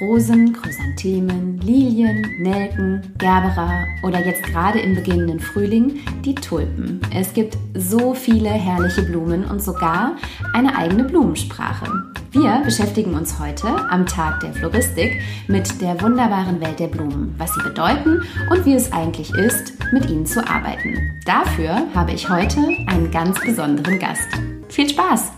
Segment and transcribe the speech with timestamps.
[0.00, 7.00] Rosen, Chrysanthemen, Lilien, Nelken, Gerbera oder jetzt gerade im beginnenden Frühling die Tulpen.
[7.14, 10.16] Es gibt so viele herrliche Blumen und sogar
[10.52, 11.86] eine eigene Blumensprache.
[12.32, 17.54] Wir beschäftigen uns heute am Tag der Floristik mit der wunderbaren Welt der Blumen, was
[17.54, 21.18] sie bedeuten und wie es eigentlich ist, mit ihnen zu arbeiten.
[21.24, 24.28] Dafür habe ich heute einen ganz besonderen Gast.
[24.68, 25.35] Viel Spaß!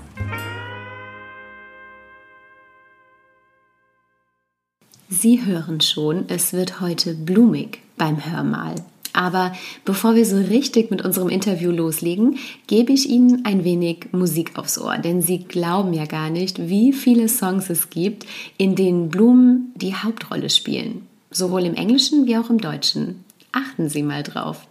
[5.20, 8.76] Sie hören schon, es wird heute blumig beim Hörmal.
[9.12, 9.52] Aber
[9.84, 12.36] bevor wir so richtig mit unserem Interview loslegen,
[12.68, 16.92] gebe ich Ihnen ein wenig Musik aufs Ohr, denn Sie glauben ja gar nicht, wie
[16.92, 18.26] viele Songs es gibt,
[18.58, 21.08] in denen Blumen die Hauptrolle spielen.
[21.32, 23.24] Sowohl im Englischen wie auch im Deutschen.
[23.50, 24.68] Achten Sie mal drauf.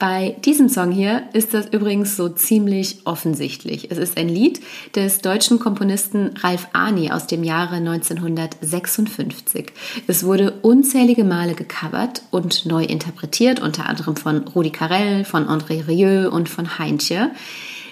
[0.00, 3.90] Bei diesem Song hier ist das übrigens so ziemlich offensichtlich.
[3.90, 4.62] Es ist ein Lied
[4.94, 9.66] des deutschen Komponisten Ralf Arni aus dem Jahre 1956.
[10.06, 15.86] Es wurde unzählige Male gecovert und neu interpretiert, unter anderem von Rudi Carell, von André
[15.86, 17.32] Rieu und von Heintje.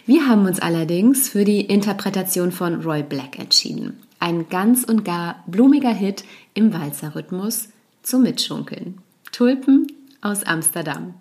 [0.07, 3.99] Wir haben uns allerdings für die Interpretation von Roy Black entschieden.
[4.19, 7.69] Ein ganz und gar blumiger Hit im Walzerrhythmus
[8.03, 8.97] zum Mitschunkeln.
[9.31, 9.89] Tulpen
[10.23, 11.13] aus Amsterdam.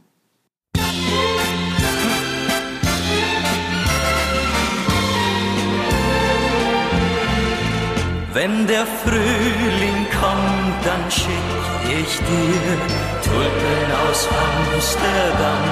[8.40, 11.58] Wenn der Frühling kommt, dann schick
[12.00, 12.78] ich dir
[13.26, 15.66] Tulpen aus Amsterdam.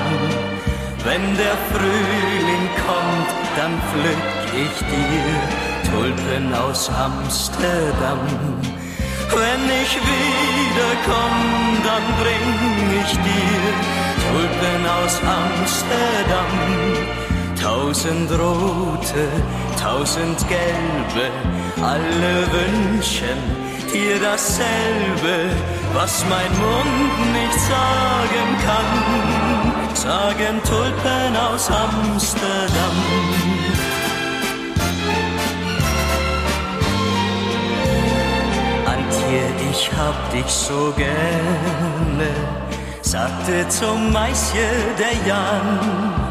[1.04, 4.26] Wenn der Frühling kommt, dann pflück
[4.64, 5.30] ich dir
[5.92, 8.22] Tulpen aus Amsterdam.
[9.30, 11.38] Wenn ich wiederkomm,
[11.90, 12.52] dann bring
[13.00, 13.64] ich dir
[14.26, 16.52] Tulpen aus Amsterdam
[17.66, 19.28] Tausend rote,
[19.82, 21.32] tausend gelbe,
[21.82, 23.40] alle wünschen
[23.92, 25.50] dir dasselbe,
[25.96, 32.98] was mein Mund nicht sagen kann, sagen Tulpen aus Amsterdam.
[38.86, 42.30] Antje, ich hab dich so gerne,
[43.02, 44.68] sagte zum Maisje
[45.00, 46.25] der Jan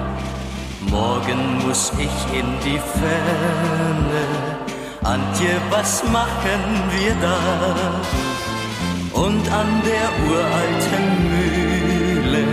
[0.94, 4.24] Morgen muss ich in die Ferne.
[5.02, 6.62] Antje, was machen
[6.96, 7.40] wir da?
[9.24, 12.44] Und an der uralten Mühle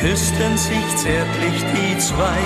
[0.00, 2.42] küssten sich zärtlich die zwei.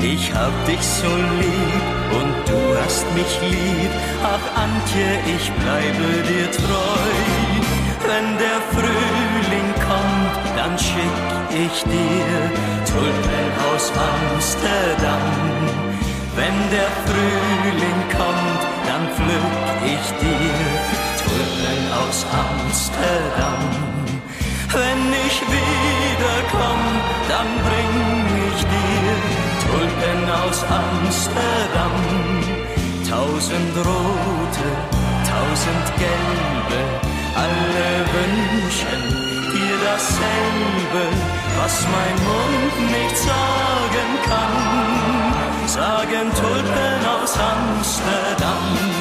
[0.00, 1.86] Ich hab dich so lieb
[2.18, 3.92] und du hast mich lieb.
[4.34, 7.06] Ach Antje, ich bleibe dir treu.
[8.08, 9.05] Wenn der kommt,
[10.78, 11.18] schick
[11.50, 12.40] ich dir
[12.84, 15.26] Tulpen aus Amsterdam.
[16.36, 20.66] Wenn der Frühling kommt, dann pflück ich dir
[21.22, 23.62] Tulpen aus Amsterdam.
[24.72, 26.82] Wenn ich wiederkomm,
[27.30, 27.94] dann bring
[28.48, 29.14] ich dir
[29.64, 31.96] Tulpen aus Amsterdam.
[33.08, 34.68] Tausend rote,
[35.24, 36.80] tausend gelbe,
[37.34, 39.25] alle wünschen
[39.66, 41.02] dir dasselbe,
[41.58, 45.68] was mein Mund nicht sagen kann.
[45.68, 48.95] Sagen Tulpen aus Amsterdam.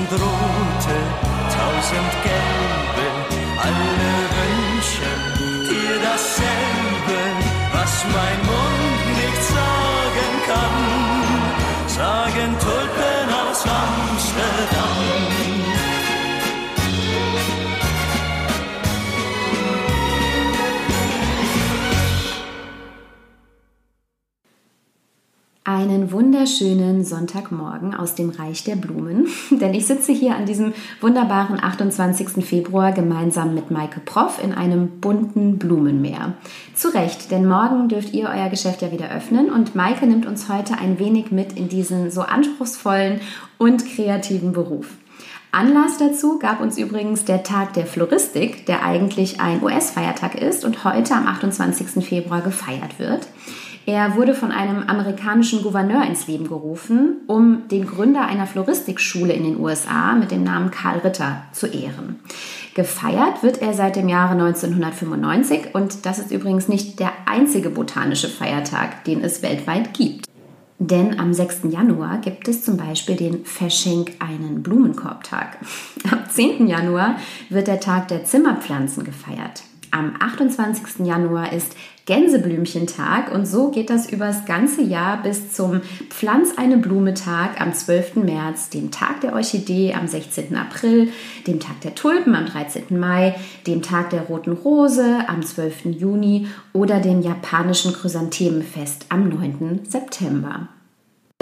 [0.00, 0.98] Rote,
[1.54, 2.41] tausend gelbe,
[26.42, 32.44] wunderschönen Sonntagmorgen aus dem Reich der Blumen, denn ich sitze hier an diesem wunderbaren 28.
[32.44, 36.34] Februar gemeinsam mit Maike Proff in einem bunten Blumenmeer.
[36.74, 40.48] Zu Recht, denn morgen dürft ihr euer Geschäft ja wieder öffnen und Maike nimmt uns
[40.48, 43.20] heute ein wenig mit in diesen so anspruchsvollen
[43.58, 44.88] und kreativen Beruf.
[45.52, 50.82] Anlass dazu gab uns übrigens der Tag der Floristik, der eigentlich ein US-Feiertag ist und
[50.82, 52.04] heute am 28.
[52.04, 53.28] Februar gefeiert wird.
[53.84, 59.42] Er wurde von einem amerikanischen Gouverneur ins Leben gerufen, um den Gründer einer Floristikschule in
[59.42, 62.20] den USA mit dem Namen Karl Ritter zu ehren.
[62.74, 68.28] Gefeiert wird er seit dem Jahre 1995 und das ist übrigens nicht der einzige botanische
[68.28, 70.26] Feiertag, den es weltweit gibt.
[70.78, 71.62] Denn am 6.
[71.70, 75.58] Januar gibt es zum Beispiel den Verschenk einen Blumenkorbtag.
[76.10, 76.66] Am 10.
[76.66, 77.16] Januar
[77.50, 79.62] wird der Tag der Zimmerpflanzen gefeiert.
[79.92, 81.06] Am 28.
[81.06, 81.76] Januar ist
[82.06, 87.72] Gänseblümchentag und so geht das übers ganze Jahr bis zum Pflanz eine Blume Tag am
[87.72, 88.16] 12.
[88.16, 90.56] März, dem Tag der Orchidee am 16.
[90.56, 91.10] April,
[91.46, 92.98] dem Tag der Tulpen am 13.
[92.98, 95.86] Mai, dem Tag der roten Rose am 12.
[95.86, 99.80] Juni oder dem japanischen Chrysanthemenfest am 9.
[99.88, 100.68] September.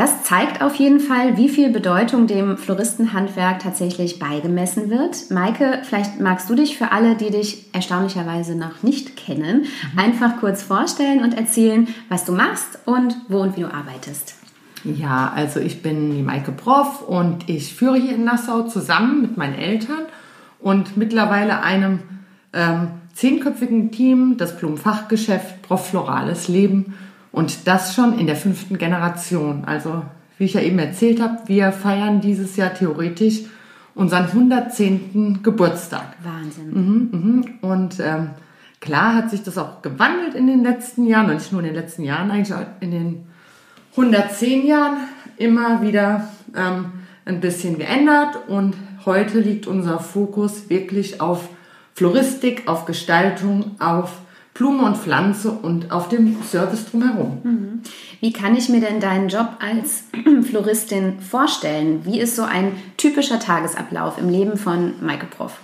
[0.00, 5.31] Das zeigt auf jeden Fall, wie viel Bedeutung dem Floristenhandwerk tatsächlich beigemessen wird.
[5.31, 9.99] Maike, vielleicht magst du dich für alle, die dich erstaunlicherweise noch nicht kennen, mhm.
[9.99, 14.37] einfach kurz vorstellen und erzählen, was du machst und wo und wie du arbeitest.
[14.85, 19.37] Ja, also ich bin die Maike Prof und ich führe hier in Nassau zusammen mit
[19.37, 20.06] meinen Eltern
[20.61, 21.99] und mittlerweile einem
[22.55, 26.94] ähm, zehnköpfigen Team das Blumenfachgeschäft Prof Florales Leben
[27.32, 29.65] und das schon in der fünften Generation.
[29.65, 30.03] Also,
[30.38, 33.43] wie ich ja eben erzählt habe, wir feiern dieses Jahr theoretisch
[33.94, 35.41] unseren 110.
[35.43, 36.17] Geburtstag.
[36.23, 36.71] Wahnsinn.
[36.73, 37.44] Mhm, mhm.
[37.61, 38.31] Und ähm,
[38.81, 41.75] klar hat sich das auch gewandelt in den letzten Jahren, und nicht nur in den
[41.75, 43.27] letzten Jahren, eigentlich auch in den
[43.93, 44.99] 110 Jahren
[45.37, 46.93] immer wieder ähm,
[47.25, 48.49] ein bisschen geändert.
[48.49, 48.75] Und
[49.05, 51.49] heute liegt unser Fokus wirklich auf
[51.94, 54.12] Floristik, auf Gestaltung, auf
[54.61, 57.39] Blume und Pflanze und auf dem Service drumherum.
[57.43, 57.81] Mhm.
[58.21, 60.05] Wie kann ich mir denn deinen Job als
[60.51, 62.05] Floristin vorstellen?
[62.05, 65.57] Wie ist so ein typischer Tagesablauf im Leben von Maike Prof?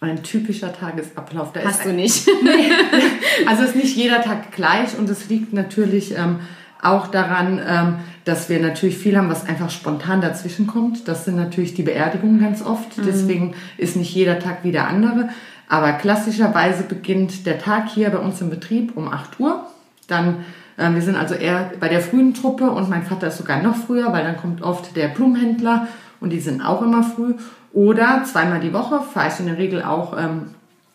[0.00, 1.52] Ein typischer Tagesablauf.
[1.52, 2.26] Da Hast du nicht?
[2.42, 2.72] nee.
[3.46, 6.40] Also ist nicht jeder Tag gleich und es liegt natürlich ähm,
[6.82, 11.06] auch daran, ähm, dass wir natürlich viel haben, was einfach spontan dazwischen kommt.
[11.06, 12.98] Das sind natürlich die Beerdigungen ganz oft.
[12.98, 13.02] Mhm.
[13.06, 15.28] Deswegen ist nicht jeder Tag wie der andere.
[15.70, 19.64] Aber klassischerweise beginnt der Tag hier bei uns im Betrieb um 8 Uhr.
[20.08, 20.44] Dann,
[20.76, 23.76] äh, wir sind also eher bei der frühen Truppe und mein Vater ist sogar noch
[23.76, 25.86] früher, weil dann kommt oft der Blumenhändler
[26.18, 27.34] und die sind auch immer früh.
[27.72, 30.48] Oder zweimal die Woche fahre ich in der Regel auch ähm,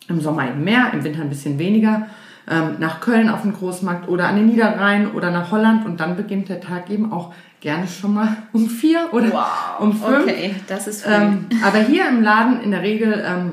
[0.09, 2.07] im Sommer eben mehr, im Winter ein bisschen weniger,
[2.49, 6.17] ähm, nach Köln auf den Großmarkt oder an den Niederrhein oder nach Holland und dann
[6.17, 9.79] beginnt der Tag eben auch gerne schon mal um vier oder wow.
[9.79, 10.23] um fünf.
[10.23, 11.13] Okay, das ist früh.
[11.13, 13.51] Ähm, aber hier im Laden in der Regel ähm,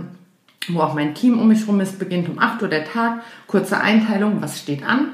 [0.69, 3.81] wo auch mein Team um mich rum ist, beginnt um 8 Uhr der Tag, kurze
[3.81, 5.09] Einteilung, was steht an.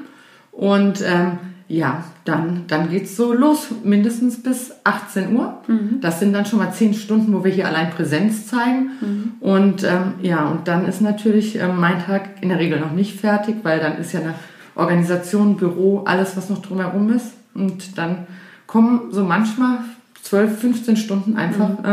[0.51, 5.61] Und ähm, ja, dann, dann geht es so los, mindestens bis 18 Uhr.
[5.67, 6.01] Mhm.
[6.01, 8.89] Das sind dann schon mal 10 Stunden, wo wir hier allein Präsenz zeigen.
[8.99, 9.31] Mhm.
[9.39, 13.19] Und ähm, ja, und dann ist natürlich ähm, mein Tag in der Regel noch nicht
[13.19, 14.33] fertig, weil dann ist ja eine
[14.75, 17.33] Organisation, Büro, alles, was noch drumherum ist.
[17.53, 18.25] Und dann
[18.65, 19.79] kommen so manchmal
[20.23, 21.85] 12, 15 Stunden einfach mhm.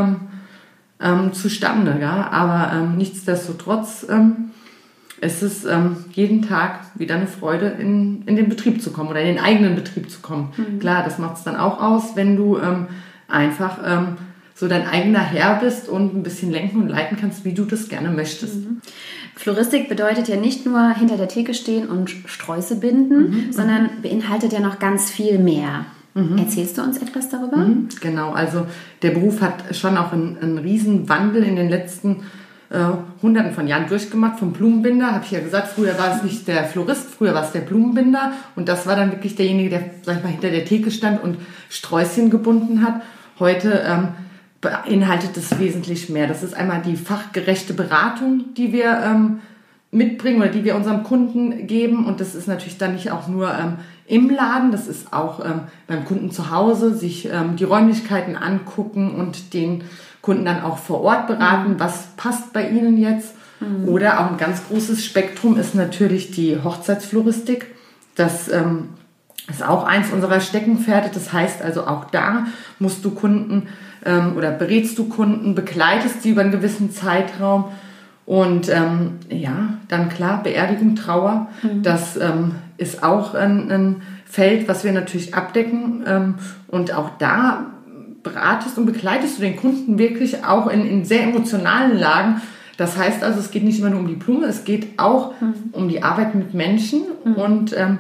[1.01, 1.99] Ähm, zustande.
[2.01, 2.31] Ja?
[2.31, 4.51] Aber ähm, nichtsdestotrotz ähm,
[5.21, 9.21] es ist ähm, jeden Tag wieder eine Freude, in, in den Betrieb zu kommen oder
[9.21, 10.53] in den eigenen Betrieb zu kommen.
[10.57, 10.79] Mhm.
[10.79, 12.89] Klar, das macht es dann auch aus, wenn du ähm,
[13.27, 14.17] einfach ähm,
[14.55, 17.89] so dein eigener Herr bist und ein bisschen lenken und leiten kannst, wie du das
[17.89, 18.57] gerne möchtest.
[18.57, 18.81] Mhm.
[19.35, 23.53] Floristik bedeutet ja nicht nur hinter der Theke stehen und Sträuße binden, mhm.
[23.53, 25.87] sondern beinhaltet ja noch ganz viel mehr.
[26.17, 26.39] Mhm.
[26.39, 27.59] Erzählst du uns etwas darüber?
[27.59, 28.67] Mhm, genau, also
[29.03, 32.23] der Beruf hat schon auch einen, einen riesen Wandel in den letzten
[32.71, 32.79] äh,
[33.21, 34.39] Hunderten von Jahren durchgemacht.
[34.39, 37.53] Vom Blumenbinder, habe ich ja gesagt, früher war es nicht der Florist, früher war es
[37.53, 40.91] der Blumenbinder und das war dann wirklich derjenige, der, sag ich mal, hinter der Theke
[40.91, 41.37] stand und
[41.69, 43.03] Sträußchen gebunden hat.
[43.39, 44.09] Heute ähm,
[44.63, 46.27] beinhaltet es wesentlich mehr.
[46.27, 49.41] Das ist einmal die fachgerechte Beratung, die wir ähm,
[49.91, 53.53] mitbringen oder die wir unserem Kunden geben und das ist natürlich dann nicht auch nur
[53.53, 53.77] ähm,
[54.07, 59.15] im Laden, das ist auch ähm, beim Kunden zu Hause, sich ähm, die Räumlichkeiten angucken
[59.15, 59.85] und den
[60.23, 61.81] Kunden dann auch vor Ort beraten, mhm.
[61.81, 63.35] was passt bei ihnen jetzt.
[63.61, 63.89] Mhm.
[63.89, 67.67] Oder auch ein ganz großes Spektrum ist natürlich die Hochzeitsfloristik.
[68.17, 68.91] Das ähm,
[69.49, 71.11] ist auch eins unserer Steckenpferde.
[71.13, 72.47] Das heißt also auch da
[72.79, 73.69] musst du Kunden
[74.05, 77.67] ähm, oder berätst du Kunden, begleitest sie über einen gewissen Zeitraum.
[78.27, 81.83] Und ähm, ja, dann klar, Beerdigung, Trauer, mhm.
[81.83, 86.03] das ähm, ist auch ein, ein Feld, was wir natürlich abdecken.
[86.07, 86.35] Ähm,
[86.67, 87.67] und auch da
[88.25, 92.43] beratest und begleitest du den Kunden wirklich auch in, in sehr emotionalen Lagen.
[92.77, 95.55] Das heißt also, es geht nicht immer nur um die Blume, es geht auch mhm.
[95.71, 97.03] um die Arbeit mit Menschen.
[97.25, 97.35] Mhm.
[97.35, 97.99] Und ähm,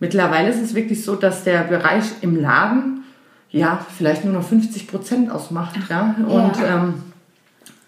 [0.00, 3.04] mittlerweile ist es wirklich so, dass der Bereich im Laden
[3.50, 5.76] ja vielleicht nur noch 50 Prozent ausmacht.
[5.88, 6.16] Ja?
[6.26, 6.92] Und ja.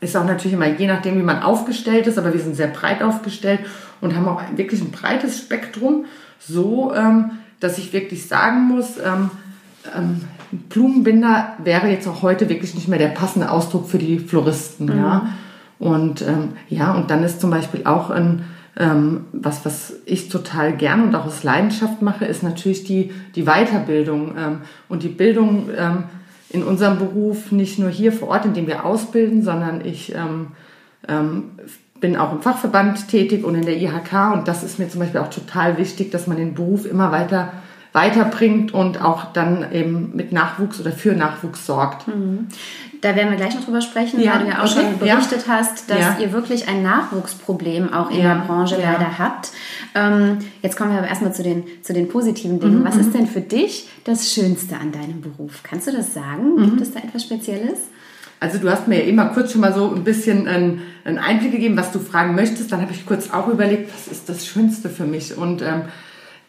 [0.00, 3.02] Ist auch natürlich immer je nachdem, wie man aufgestellt ist, aber wir sind sehr breit
[3.02, 3.61] aufgestellt
[4.00, 6.07] und haben auch wirklich ein breites Spektrum,
[6.38, 9.30] so ähm, dass ich wirklich sagen muss, ähm,
[9.95, 10.23] ähm,
[10.69, 14.99] Blumenbinder wäre jetzt auch heute wirklich nicht mehr der passende Ausdruck für die Floristen, mhm.
[14.99, 15.28] ja.
[15.78, 18.45] Und ähm, ja, und dann ist zum Beispiel auch ein
[18.78, 23.45] ähm, was, was ich total gern und auch aus Leidenschaft mache, ist natürlich die, die
[23.45, 25.69] Weiterbildung ähm, und die Bildung
[26.50, 30.49] in unserem Beruf nicht nur hier vor Ort, in dem wir ausbilden, sondern ich ähm,
[31.09, 31.52] ähm,
[32.00, 35.21] bin auch im Fachverband tätig und in der IHK und das ist mir zum Beispiel
[35.21, 37.52] auch total wichtig, dass man den Beruf immer weiter
[37.92, 42.06] weiterbringt und auch dann eben mit Nachwuchs oder für Nachwuchs sorgt.
[42.06, 42.49] Mhm.
[43.00, 44.82] Da werden wir gleich noch drüber sprechen, ja, weil du ja auch okay.
[44.82, 45.54] schon berichtet ja.
[45.54, 46.16] hast, dass ja.
[46.20, 49.50] ihr wirklich ein Nachwuchsproblem auch in der Branche leider habt.
[49.94, 52.80] Ähm, jetzt kommen wir aber erstmal zu den, zu den positiven Dingen.
[52.80, 52.85] Mhm.
[52.85, 53.18] Was ist mhm.
[53.18, 55.62] denn für dich das Schönste an deinem Beruf?
[55.62, 56.56] Kannst du das sagen?
[56.56, 56.64] Mhm.
[56.66, 57.78] Gibt es da etwas Spezielles?
[58.38, 61.52] Also du hast mir ja immer kurz schon mal so ein bisschen einen, einen Einblick
[61.52, 62.70] gegeben, was du fragen möchtest.
[62.73, 65.37] Dann habe ich kurz auch überlegt, was ist das Schönste für mich?
[65.37, 65.82] Und ähm,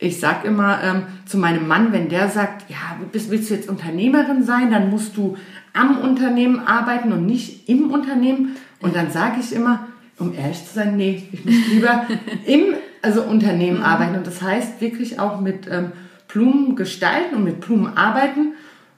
[0.01, 3.69] ich sage immer ähm, zu meinem Mann, wenn der sagt, ja, willst, willst du jetzt
[3.69, 5.37] Unternehmerin sein, dann musst du
[5.73, 8.55] am Unternehmen arbeiten und nicht im Unternehmen.
[8.81, 12.07] Und dann sage ich immer, um ehrlich zu sein, nee, ich muss lieber
[12.47, 13.83] im also Unternehmen mhm.
[13.83, 14.15] arbeiten.
[14.15, 15.91] Und das heißt wirklich auch mit ähm,
[16.27, 18.53] Blumen gestalten und mit Blumen arbeiten.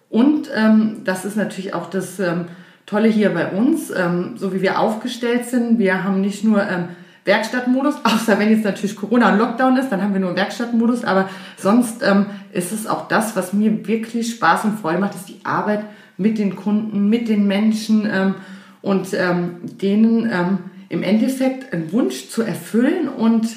[0.09, 2.45] Und ähm, das ist natürlich auch das ähm,
[2.85, 5.79] Tolle hier bei uns, ähm, so wie wir aufgestellt sind.
[5.79, 6.87] Wir haben nicht nur ähm,
[7.25, 11.29] Werkstattmodus, außer wenn jetzt natürlich Corona und Lockdown ist, dann haben wir nur Werkstattmodus, aber
[11.57, 15.39] sonst ähm, ist es auch das, was mir wirklich Spaß und Freude macht, ist die
[15.43, 15.85] Arbeit
[16.17, 18.35] mit den Kunden, mit den Menschen ähm,
[18.81, 20.57] und ähm, denen ähm,
[20.89, 23.47] im Endeffekt einen Wunsch zu erfüllen und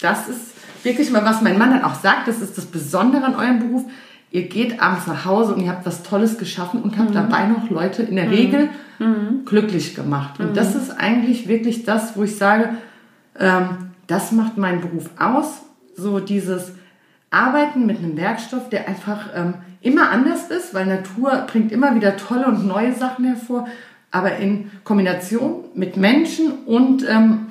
[0.00, 0.54] das ist
[0.84, 3.84] wirklich mal, was mein Mann dann auch sagt, das ist das Besondere an eurem Beruf,
[4.30, 7.14] ihr geht abends nach Hause und ihr habt was Tolles geschaffen und habt mhm.
[7.14, 8.32] dabei noch Leute in der mhm.
[8.32, 9.44] Regel mhm.
[9.44, 10.40] glücklich gemacht.
[10.40, 10.80] Und das mhm.
[10.80, 12.70] ist eigentlich wirklich das, wo ich sage,
[13.38, 15.62] ähm, das macht meinen Beruf aus.
[15.96, 16.72] So dieses
[17.30, 22.16] Arbeiten mit einem Werkstoff, der einfach ähm, immer anders ist, weil Natur bringt immer wieder
[22.16, 23.66] tolle und neue Sachen hervor,
[24.10, 27.46] aber in Kombination mit Menschen und ähm,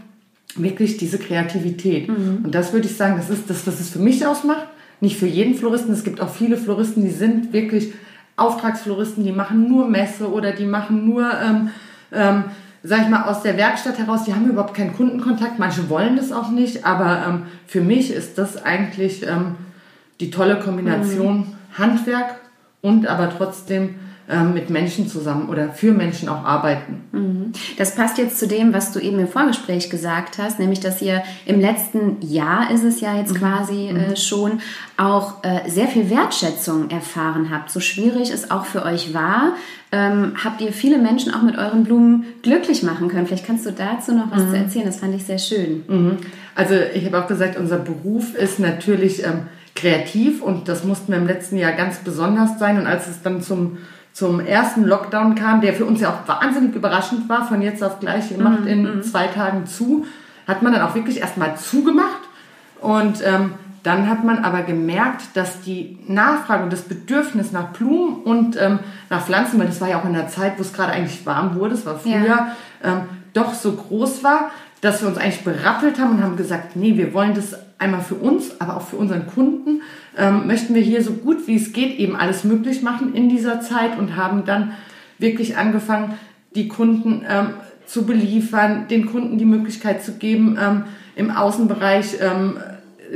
[0.55, 2.07] wirklich diese Kreativität.
[2.07, 2.39] Mhm.
[2.43, 4.67] Und das würde ich sagen, das ist das, was es für mich ausmacht.
[5.01, 5.93] Nicht für jeden Floristen.
[5.93, 7.93] Es gibt auch viele Floristen, die sind wirklich
[8.37, 11.69] Auftragsfloristen, die machen nur Messe oder die machen nur ähm,
[12.11, 12.45] ähm,
[12.83, 16.33] sag ich mal, aus der Werkstatt heraus, die haben überhaupt keinen Kundenkontakt, manche wollen das
[16.33, 19.55] auch nicht, aber ähm, für mich ist das eigentlich ähm,
[20.19, 21.77] die tolle Kombination mhm.
[21.77, 22.35] Handwerk
[22.81, 23.95] und aber trotzdem
[24.53, 27.01] mit Menschen zusammen oder für Menschen auch arbeiten.
[27.11, 27.51] Mhm.
[27.77, 31.23] Das passt jetzt zu dem, was du eben im Vorgespräch gesagt hast, nämlich dass ihr
[31.45, 33.37] im letzten Jahr ist es ja jetzt mhm.
[33.37, 34.15] quasi äh, mhm.
[34.15, 34.61] schon
[34.95, 37.69] auch äh, sehr viel Wertschätzung erfahren habt.
[37.69, 39.55] So schwierig es auch für euch war,
[39.91, 43.27] ähm, habt ihr viele Menschen auch mit euren Blumen glücklich machen können.
[43.27, 44.49] Vielleicht kannst du dazu noch was mhm.
[44.49, 44.85] zu erzählen.
[44.85, 45.83] Das fand ich sehr schön.
[45.87, 46.17] Mhm.
[46.55, 51.19] Also ich habe auch gesagt, unser Beruf ist natürlich ähm, kreativ und das mussten wir
[51.19, 52.77] im letzten Jahr ganz besonders sein.
[52.77, 53.77] Und als es dann zum
[54.13, 58.00] zum ersten Lockdown kam, der für uns ja auch wahnsinnig überraschend war, von jetzt auf
[58.00, 59.03] gleich, ihr macht mhm, in mhm.
[59.03, 60.05] zwei Tagen zu,
[60.48, 62.22] hat man dann auch wirklich erstmal zugemacht.
[62.79, 68.22] Und ähm, dann hat man aber gemerkt, dass die Nachfrage und das Bedürfnis nach Blumen
[68.24, 68.79] und ähm,
[69.10, 71.55] nach Pflanzen, weil das war ja auch in der Zeit, wo es gerade eigentlich warm
[71.55, 72.55] wurde, es war früher, ja.
[72.84, 73.01] ähm,
[73.34, 74.51] doch so groß war,
[74.83, 78.15] dass wir uns eigentlich berappelt haben und haben gesagt, nee, wir wollen das einmal für
[78.15, 79.81] uns, aber auch für unseren Kunden,
[80.17, 83.61] ähm, möchten wir hier so gut wie es geht eben alles möglich machen in dieser
[83.61, 84.73] Zeit und haben dann
[85.19, 86.15] wirklich angefangen,
[86.53, 87.53] die Kunden ähm,
[87.85, 90.83] zu beliefern, den Kunden die Möglichkeit zu geben, ähm,
[91.15, 92.57] im Außenbereich, ähm,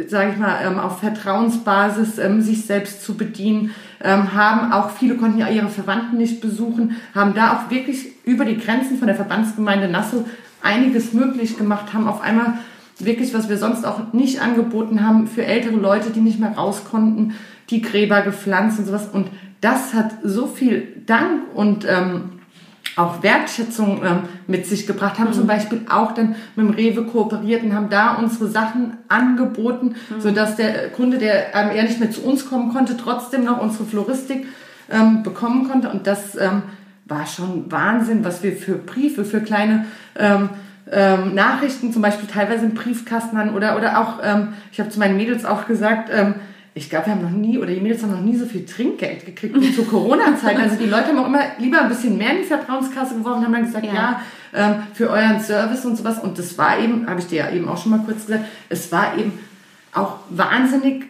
[0.08, 3.72] sage ich mal, ähm, auf Vertrauensbasis ähm, sich selbst zu bedienen,
[4.02, 8.46] ähm, haben auch, viele konnten ja ihre Verwandten nicht besuchen, haben da auch wirklich über
[8.46, 10.24] die Grenzen von der Verbandsgemeinde Nassau
[10.68, 12.60] einiges möglich gemacht, haben auf einmal
[13.00, 16.84] wirklich, was wir sonst auch nicht angeboten haben, für ältere Leute, die nicht mehr raus
[16.90, 17.36] konnten,
[17.70, 19.08] die Gräber gepflanzt und sowas.
[19.12, 19.28] Und
[19.62, 22.38] das hat so viel Dank und ähm,
[22.96, 25.34] auch Wertschätzung ähm, mit sich gebracht, haben mhm.
[25.34, 30.22] zum Beispiel auch dann mit dem Rewe kooperiert und haben da unsere Sachen angeboten, mhm.
[30.22, 33.86] sodass der Kunde, der ähm, eher nicht mehr zu uns kommen konnte, trotzdem noch unsere
[33.86, 34.48] Floristik
[34.90, 35.90] ähm, bekommen konnte.
[35.90, 36.64] Und das ähm,
[37.08, 39.86] war schon Wahnsinn, was wir für Briefe, für kleine
[40.18, 40.50] ähm,
[40.92, 45.00] ähm, Nachrichten zum Beispiel teilweise im Briefkasten hatten oder, oder auch, ähm, ich habe zu
[45.00, 46.36] meinen Mädels auch gesagt, ähm,
[46.74, 49.26] ich glaube, wir haben noch nie, oder die Mädels haben noch nie so viel Trinkgeld
[49.26, 50.62] gekriegt wie zu Corona-Zeiten.
[50.62, 53.46] Also die Leute haben auch immer lieber ein bisschen mehr in die Vertrauenskasse geworfen und
[53.46, 54.22] haben dann gesagt, ja, ja
[54.54, 56.20] ähm, für euren Service und sowas.
[56.20, 58.92] Und das war eben, habe ich dir ja eben auch schon mal kurz gesagt, es
[58.92, 59.34] war eben
[59.92, 61.06] auch wahnsinnig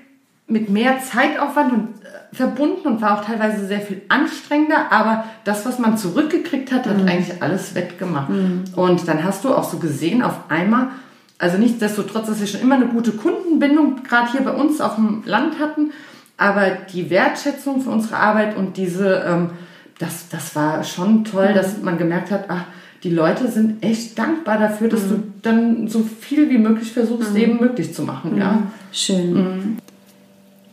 [0.47, 1.89] mit mehr Zeitaufwand und
[2.33, 6.97] verbunden und war auch teilweise sehr viel anstrengender, aber das, was man zurückgekriegt hat, hat
[6.97, 7.07] mhm.
[7.07, 8.29] eigentlich alles wettgemacht.
[8.29, 8.65] Mhm.
[8.75, 10.89] Und dann hast du auch so gesehen, auf einmal,
[11.37, 15.23] also nichtsdestotrotz, dass wir schon immer eine gute Kundenbindung gerade hier bei uns auf dem
[15.25, 15.91] Land hatten,
[16.37, 19.49] aber die Wertschätzung für unsere Arbeit und diese, ähm,
[19.99, 21.55] das, das war schon toll, mhm.
[21.55, 22.65] dass man gemerkt hat, ach,
[23.03, 25.09] die Leute sind echt dankbar dafür, dass mhm.
[25.09, 27.37] du dann so viel wie möglich versuchst, mhm.
[27.37, 28.37] eben möglich zu machen.
[28.37, 28.51] Ja?
[28.51, 28.67] Mhm.
[28.91, 29.77] Schön.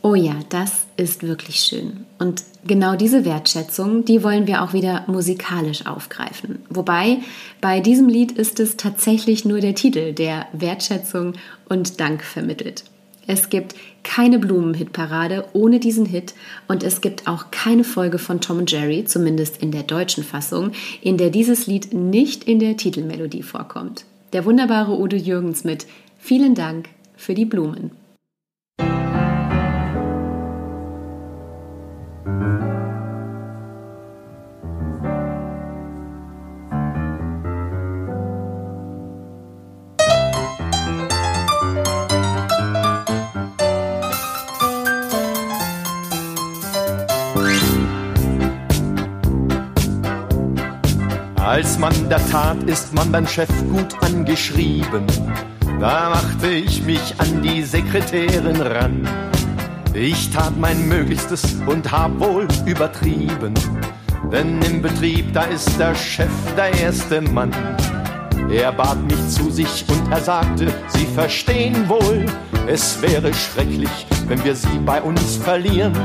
[0.07, 2.05] Oh ja, das ist wirklich schön.
[2.19, 6.59] Und genau diese Wertschätzung, die wollen wir auch wieder musikalisch aufgreifen.
[6.69, 7.21] Wobei
[7.63, 11.33] bei diesem Lied ist es tatsächlich nur der Titel, der Wertschätzung
[11.71, 12.85] und Dank vermittelt.
[13.27, 16.35] Es gibt keine Blumen-Hitparade ohne diesen Hit
[16.69, 20.73] und es gibt auch keine Folge von Tom und Jerry, zumindest in der deutschen Fassung,
[21.01, 24.05] in der dieses Lied nicht in der Titelmelodie vorkommt.
[24.35, 25.87] Der wunderbare Udo Jürgens mit
[26.19, 28.04] Vielen Dank für die Blumen.
[51.65, 55.07] Als Mann der Tat ist man beim Chef gut angeschrieben.
[55.81, 59.09] Da machte ich mich an die Sekretärin ran.
[59.95, 63.55] Ich tat mein Möglichstes und hab wohl übertrieben.
[64.31, 67.51] Denn im Betrieb, da ist der Chef der erste Mann.
[68.51, 72.27] Er bat mich zu sich und er sagte, Sie verstehen wohl,
[72.67, 75.97] es wäre schrecklich, wenn wir Sie bei uns verlieren.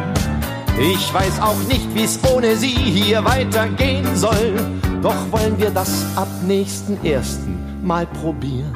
[0.80, 4.56] Ich weiß auch nicht, wie's ohne Sie hier weitergehen soll.
[5.02, 8.74] Doch wollen wir das ab nächsten ersten Mal probieren.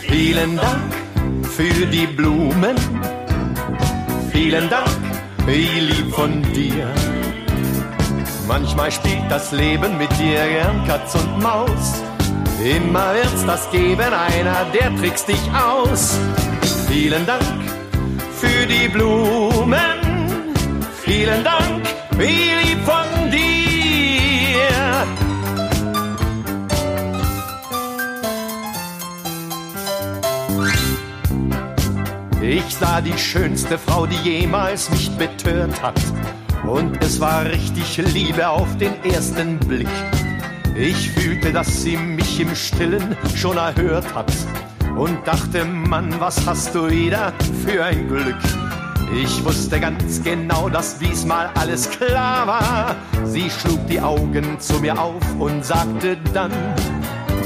[0.00, 0.94] Vielen Dank
[1.42, 2.76] für die Blumen.
[4.30, 4.88] Vielen Dank,
[5.46, 6.86] wie lieb von dir.
[8.46, 12.00] Manchmal spielt das Leben mit dir gern Katz und Maus.
[12.62, 16.16] Immer wird's das geben, einer, der trickst dich aus.
[16.88, 17.42] Vielen Dank
[18.40, 19.76] für die Blumen.
[21.02, 21.82] Vielen Dank,
[22.16, 23.17] wie lieb von dir.
[32.50, 36.00] Ich sah die schönste Frau, die jemals mich betört hat.
[36.66, 39.86] Und es war richtig Liebe auf den ersten Blick.
[40.74, 44.32] Ich fühlte, dass sie mich im Stillen schon erhört hat.
[44.96, 47.34] Und dachte, Mann, was hast du wieder
[47.66, 48.40] für ein Glück?
[49.14, 52.96] Ich wusste ganz genau, dass diesmal alles klar war.
[53.26, 56.52] Sie schlug die Augen zu mir auf und sagte dann,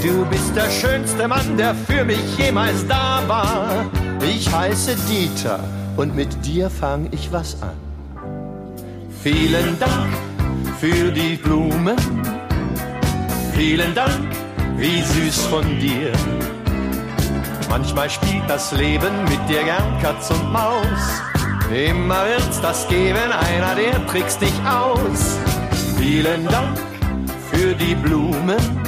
[0.02, 3.86] du bist der schönste Mann, der für mich jemals da war.
[4.20, 5.60] Ich heiße Dieter
[5.96, 7.76] und mit dir fang ich was an.
[9.22, 10.12] Vielen Dank
[10.80, 11.96] für die Blumen.
[13.54, 14.28] Vielen Dank,
[14.76, 16.12] wie süß von dir.
[17.68, 21.22] Manchmal spielt das Leben mit dir gern Katz und Maus.
[21.72, 25.38] Immer wird's das geben, einer, der trickst dich aus.
[25.96, 26.76] Vielen Dank
[27.50, 28.81] für die Blumen.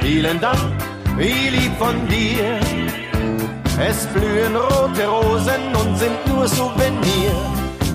[0.00, 0.58] Vielen Dank,
[1.16, 2.58] wie lieb von dir.
[3.78, 7.32] Es blühen rote Rosen und sind nur Souvenir.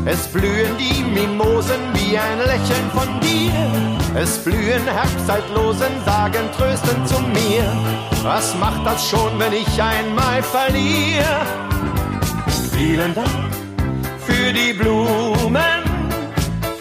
[0.06, 3.52] Es blühen die Mimosen wie ein Lächeln von dir.
[4.16, 7.66] Es blühen Herbstzeitlosen, sagen tröstend zu mir.
[8.24, 11.42] Was macht das schon, wenn ich einmal verliere?
[12.72, 13.30] Vielen Dank
[14.26, 15.82] für die Blumen.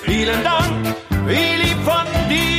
[0.03, 2.54] Vielen Dank, wie lieb von dir.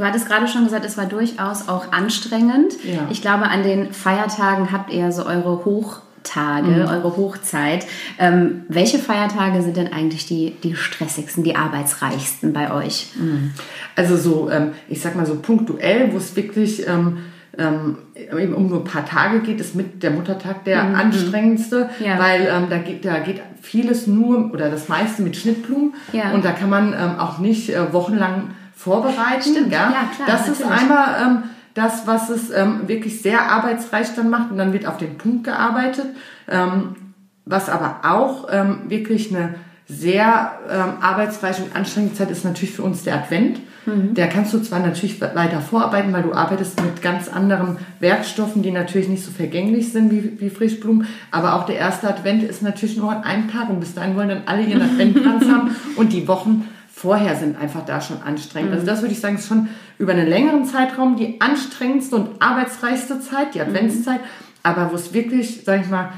[0.00, 2.72] Du hattest gerade schon gesagt, es war durchaus auch anstrengend.
[2.84, 3.06] Ja.
[3.10, 6.88] Ich glaube, an den Feiertagen habt ihr so eure Hochtage, mhm.
[6.88, 7.84] eure Hochzeit.
[8.18, 13.08] Ähm, welche Feiertage sind denn eigentlich die, die stressigsten, die arbeitsreichsten bei euch?
[13.14, 13.50] Mhm.
[13.94, 17.18] Also so, ähm, ich sag mal so punktuell, wo es wirklich ähm,
[17.58, 20.94] ähm, eben um nur ein paar Tage geht, ist mit der Muttertag der mhm.
[20.94, 22.18] anstrengendste, ja.
[22.18, 26.30] weil ähm, da, geht, da geht vieles nur oder das meiste mit Schnittblumen ja.
[26.32, 29.42] und da kann man ähm, auch nicht äh, wochenlang vorbereiten.
[29.42, 30.60] Stimmt, ja, ja klar, das natürlich.
[30.60, 31.42] ist einmal ähm,
[31.74, 35.44] das, was es ähm, wirklich sehr arbeitsreich dann macht und dann wird auf den Punkt
[35.44, 36.06] gearbeitet.
[36.48, 36.96] Ähm,
[37.44, 39.54] was aber auch ähm, wirklich eine
[39.86, 43.60] sehr ähm, arbeitsreiche und anstrengende Zeit ist natürlich für uns der Advent.
[43.86, 44.14] Mhm.
[44.14, 48.70] Der kannst du zwar natürlich weiter vorarbeiten, weil du arbeitest mit ganz anderen Werkstoffen, die
[48.70, 52.96] natürlich nicht so vergänglich sind wie, wie Frischblumen, aber auch der erste Advent ist natürlich
[52.96, 56.28] nur an einem Tag und bis dahin wollen dann alle ihren Adventkranz haben und die
[56.28, 56.68] Wochen
[57.00, 58.72] vorher sind einfach da schon anstrengend.
[58.72, 58.88] Also mhm.
[58.88, 63.54] das würde ich sagen, ist schon über einen längeren Zeitraum die anstrengendste und arbeitsreichste Zeit,
[63.54, 64.20] die Adventszeit,
[64.62, 66.10] aber wo es wirklich, sag ich mal,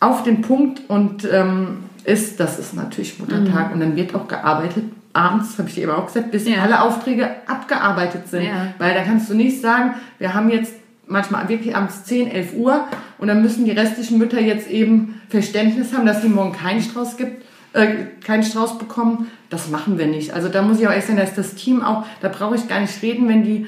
[0.00, 3.74] auf den Punkt und ähm, ist, das ist natürlich Muttertag mhm.
[3.74, 4.84] und dann wird auch gearbeitet.
[5.12, 6.62] Abends, habe ich dir eben auch gesagt, bis ja.
[6.62, 8.46] alle Aufträge abgearbeitet sind.
[8.46, 8.74] Ja.
[8.78, 10.74] Weil da kannst du nicht sagen, wir haben jetzt
[11.06, 15.94] manchmal wirklich abends 10, 11 Uhr und dann müssen die restlichen Mütter jetzt eben Verständnis
[15.94, 17.43] haben, dass sie morgen keinen Strauß gibt,
[17.74, 19.30] äh, keinen Strauß bekommen.
[19.50, 20.32] Das machen wir nicht.
[20.32, 22.80] Also da muss ich auch echt sagen, dass das Team auch, da brauche ich gar
[22.80, 23.66] nicht reden, wenn die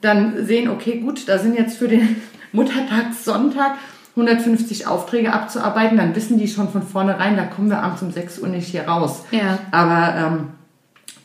[0.00, 2.16] dann sehen, okay, gut, da sind jetzt für den
[2.52, 3.72] Muttertagssonntag
[4.10, 8.38] 150 Aufträge abzuarbeiten, dann wissen die schon von vornherein, da kommen wir abends um 6
[8.38, 9.24] Uhr nicht hier raus.
[9.30, 9.58] Ja.
[9.72, 10.48] Aber ähm,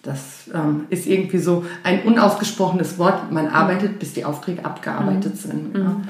[0.04, 3.32] das ähm, ist irgendwie so ein unausgesprochenes Wort.
[3.32, 5.38] Man arbeitet, bis die Aufträge abgearbeitet mhm.
[5.38, 5.78] sind.
[5.78, 5.84] Ja.
[5.84, 6.04] Mhm.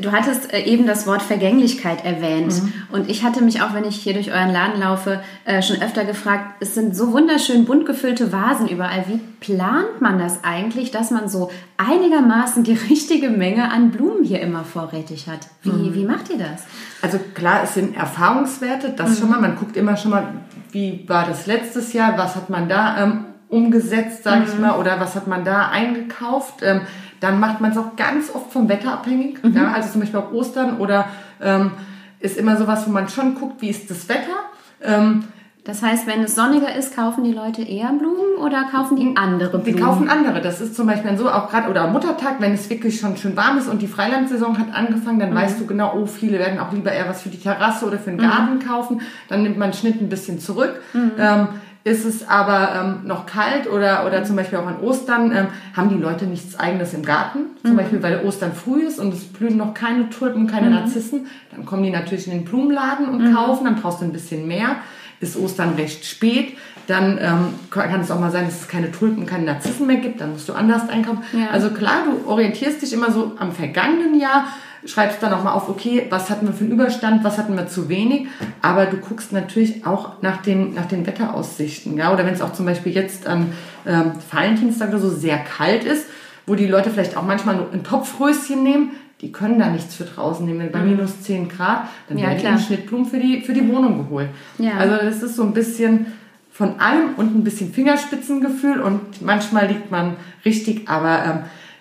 [0.00, 2.62] Du hattest äh, eben das Wort Vergänglichkeit erwähnt.
[2.62, 2.72] Mhm.
[2.90, 6.04] Und ich hatte mich auch, wenn ich hier durch euren Laden laufe, äh, schon öfter
[6.04, 9.04] gefragt, es sind so wunderschön bunt gefüllte Vasen überall.
[9.08, 14.40] Wie plant man das eigentlich, dass man so einigermaßen die richtige Menge an Blumen hier
[14.40, 15.40] immer vorrätig hat?
[15.62, 15.94] Wie, mhm.
[15.94, 16.64] wie macht ihr das?
[17.02, 19.16] Also klar, es sind Erfahrungswerte, das mhm.
[19.16, 19.40] schon mal.
[19.40, 20.34] Man guckt immer schon mal,
[20.72, 24.62] wie war das letztes Jahr, was hat man da ähm, umgesetzt, sage ich mhm.
[24.62, 26.62] mal, oder was hat man da eingekauft.
[26.62, 26.82] Ähm,
[27.20, 29.42] dann macht man es auch ganz oft vom Wetter abhängig.
[29.42, 29.56] Mhm.
[29.56, 31.06] Ja, also zum Beispiel auch Ostern oder
[31.40, 31.72] ähm,
[32.20, 34.36] ist immer sowas, wo man schon guckt, wie ist das Wetter.
[34.82, 35.24] Ähm,
[35.68, 39.58] das heißt, wenn es sonniger ist, kaufen die Leute eher Blumen oder kaufen die andere
[39.58, 39.64] Blumen?
[39.64, 40.40] Die kaufen andere.
[40.40, 43.36] Das ist zum Beispiel so, auch gerade oder am Muttertag, wenn es wirklich schon schön
[43.36, 45.34] warm ist und die Freilandsaison hat angefangen, dann mhm.
[45.34, 48.08] weißt du genau, oh, viele werden auch lieber eher was für die Terrasse oder für
[48.08, 48.60] den Garten mhm.
[48.60, 49.02] kaufen.
[49.28, 50.80] Dann nimmt man Schnitt ein bisschen zurück.
[50.94, 51.12] Mhm.
[51.18, 51.48] Ähm,
[51.88, 55.88] ist es aber ähm, noch kalt oder, oder zum Beispiel auch an Ostern, ähm, haben
[55.88, 57.40] die Leute nichts eigenes im Garten.
[57.62, 57.76] Zum mhm.
[57.76, 60.74] Beispiel, weil Ostern früh ist und es blühen noch keine Tulpen, keine mhm.
[60.74, 61.26] Narzissen.
[61.50, 63.34] Dann kommen die natürlich in den Blumenladen und mhm.
[63.34, 64.76] kaufen, dann brauchst du ein bisschen mehr.
[65.20, 69.26] Ist Ostern recht spät, dann ähm, kann es auch mal sein, dass es keine Tulpen,
[69.26, 71.22] keine Narzissen mehr gibt, dann musst du anders einkaufen.
[71.32, 71.50] Ja.
[71.50, 74.46] Also klar, du orientierst dich immer so am vergangenen Jahr,
[74.84, 77.66] schreibst dann auch mal auf, okay, was hatten wir für einen Überstand, was hatten wir
[77.66, 78.26] zu wenig,
[78.62, 82.52] aber du guckst natürlich auch nach den, nach den Wetteraussichten, ja, oder wenn es auch
[82.52, 83.52] zum Beispiel jetzt an
[83.86, 86.06] ähm, Valentinstag oder so sehr kalt ist,
[86.46, 90.04] wo die Leute vielleicht auch manchmal nur ein Topfröschen nehmen, die können da nichts für
[90.04, 90.70] draußen nehmen.
[90.70, 90.90] Bei mhm.
[90.90, 92.56] minus 10 Grad, dann ja, werden klar.
[92.56, 94.28] die Schnittblumen für die, für die Wohnung geholt.
[94.58, 94.74] Ja.
[94.78, 96.06] Also das ist so ein bisschen
[96.50, 101.38] von allem und ein bisschen Fingerspitzengefühl und manchmal liegt man richtig, aber ähm,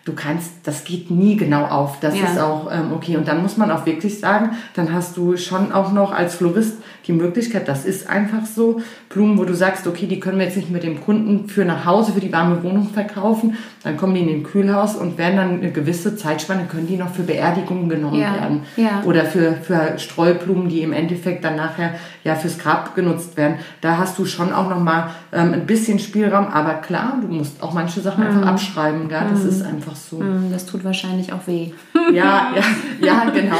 [0.07, 1.99] du kannst, das geht nie genau auf.
[1.99, 2.25] Das ja.
[2.25, 3.17] ist auch ähm, okay.
[3.17, 6.77] Und dann muss man auch wirklich sagen, dann hast du schon auch noch als Florist
[7.07, 10.57] die Möglichkeit, das ist einfach so, Blumen, wo du sagst, okay, die können wir jetzt
[10.57, 14.21] nicht mit dem Kunden für nach Hause, für die warme Wohnung verkaufen, dann kommen die
[14.21, 18.19] in den Kühlhaus und werden dann eine gewisse Zeitspanne, können die noch für Beerdigungen genommen
[18.19, 18.33] ja.
[18.33, 18.63] werden.
[18.75, 19.03] Ja.
[19.05, 23.55] Oder für, für Streublumen, die im Endeffekt dann nachher ja fürs Grab genutzt werden.
[23.79, 27.63] Da hast du schon auch noch mal ähm, ein bisschen Spielraum, aber klar, du musst
[27.63, 28.29] auch manche Sachen mhm.
[28.29, 29.23] einfach abschreiben, gell?
[29.31, 29.49] das mhm.
[29.49, 30.17] ist einfach so.
[30.19, 31.71] Mhm, das tut wahrscheinlich auch weh.
[32.13, 32.63] Ja, ja,
[33.01, 33.57] ja, genau.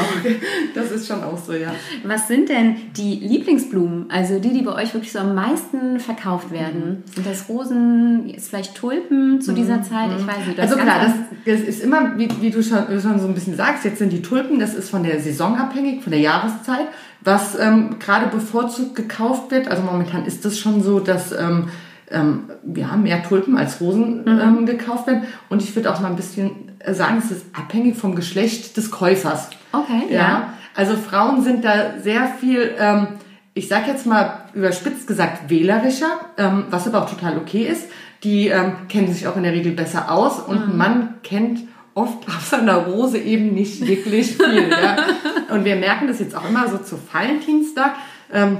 [0.74, 1.72] Das ist schon auch so, ja.
[2.04, 6.50] Was sind denn die Lieblingsblumen, also die, die bei euch wirklich so am meisten verkauft
[6.50, 7.04] werden?
[7.06, 7.12] Mhm.
[7.14, 9.84] Sind das Rosen, ist vielleicht Tulpen zu dieser mhm.
[9.84, 10.10] Zeit?
[10.18, 10.60] Ich weiß nicht.
[10.60, 11.12] Also klar, das,
[11.44, 14.22] das, ist immer, wie, wie du schon, schon so ein bisschen sagst, jetzt sind die
[14.22, 16.88] Tulpen, das ist von der Saison abhängig, von der Jahreszeit.
[17.20, 21.68] Was ähm, gerade bevorzugt gekauft wird, also momentan ist das schon so, dass ähm,
[22.10, 24.40] ähm, ja, mehr Tulpen als Rosen mhm.
[24.40, 25.24] ähm, gekauft werden.
[25.48, 26.50] Und ich würde auch mal ein bisschen
[26.86, 29.50] sagen, es ist abhängig vom Geschlecht des Käufers.
[29.72, 30.16] Okay, ja.
[30.16, 30.52] ja.
[30.74, 33.08] Also Frauen sind da sehr viel, ähm,
[33.54, 37.88] ich sag jetzt mal überspitzt gesagt, wählerischer, ähm, was aber auch total okay ist.
[38.24, 40.76] Die ähm, kennen sich auch in der Regel besser aus und mhm.
[40.76, 41.60] man kennt
[41.94, 44.70] oft auf seiner Rose eben nicht wirklich viel.
[44.70, 44.96] ja.
[45.54, 47.94] Und wir merken das jetzt auch immer so zu Valentinstag.
[48.32, 48.58] Ähm,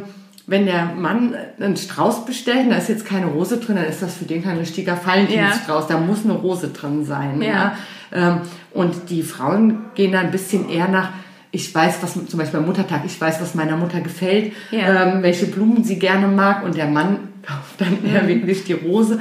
[0.49, 4.17] wenn der Mann einen Strauß bestellt, da ist jetzt keine Rose drin, dann ist das
[4.17, 5.89] für den kein richtiger Valentinstrauß.
[5.89, 5.97] Ja.
[5.97, 7.43] Da muss eine Rose drin sein.
[7.43, 7.49] Ja.
[7.49, 7.77] ja.
[8.13, 8.41] Ähm,
[8.73, 11.11] und die Frauen gehen da ein bisschen eher nach,
[11.51, 15.13] ich weiß, was zum Beispiel am Muttertag, ich weiß, was meiner Mutter gefällt, ja.
[15.13, 19.21] ähm, welche Blumen sie gerne mag und der Mann kauft dann eher wirklich die Rose.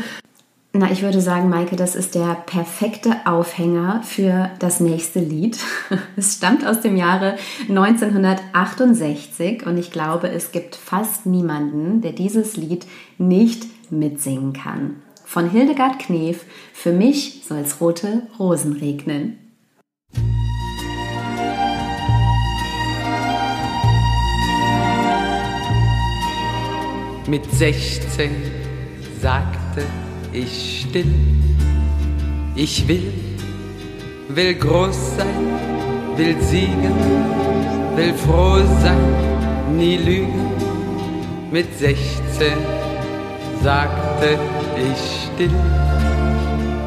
[0.79, 5.57] Na, ich würde sagen, Maike, das ist der perfekte Aufhänger für das nächste Lied.
[6.15, 7.35] Es stammt aus dem Jahre
[7.67, 12.85] 1968 und ich glaube, es gibt fast niemanden, der dieses Lied
[13.17, 14.97] nicht mitsingen kann.
[15.25, 19.39] Von Hildegard Knef, für mich soll's rote Rosen regnen.
[27.27, 28.29] Mit 16
[29.19, 29.83] sagte
[30.43, 31.13] ich still,
[32.55, 33.13] Ich will,
[34.29, 35.45] will groß sein,
[36.15, 36.95] will siegen,
[37.95, 40.51] will froh sein, nie lügen.
[41.51, 42.57] Mit 16
[43.63, 44.39] sagte
[44.87, 45.57] ich still,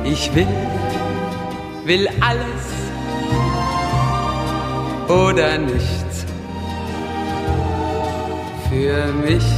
[0.04, 0.56] ich will,
[1.84, 2.66] will alles
[5.08, 6.26] oder nichts.
[8.68, 9.48] Für mich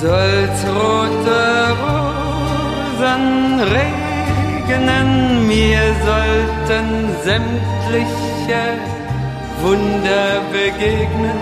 [0.00, 2.09] soll's rote
[3.00, 8.62] Rosen regnen, mir sollten sämtliche
[9.62, 11.40] Wunder begegnen.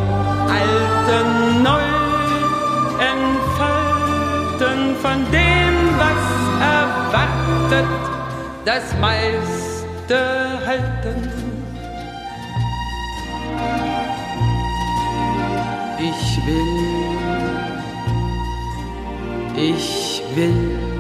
[0.48, 1.80] Alten neu
[3.12, 6.24] entfalten, von dem, was
[6.76, 7.86] erwartet,
[8.64, 10.18] das meiste
[10.66, 11.30] halten.
[15.98, 16.76] Ich will,
[19.56, 20.93] ich will.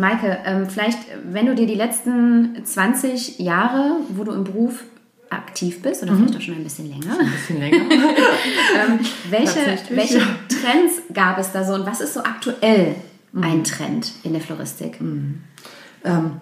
[0.00, 4.84] Maike, ähm, vielleicht, wenn du dir die letzten 20 Jahre, wo du im Beruf
[5.30, 7.76] aktiv bist, oder vielleicht auch schon ein bisschen länger, Ein bisschen länger.
[7.94, 8.98] ähm,
[9.30, 10.18] welche, welche.
[10.48, 12.96] Trends gab es da so und was ist so aktuell
[13.34, 14.98] ein Trend in der Floristik?
[15.00, 16.40] Ähm,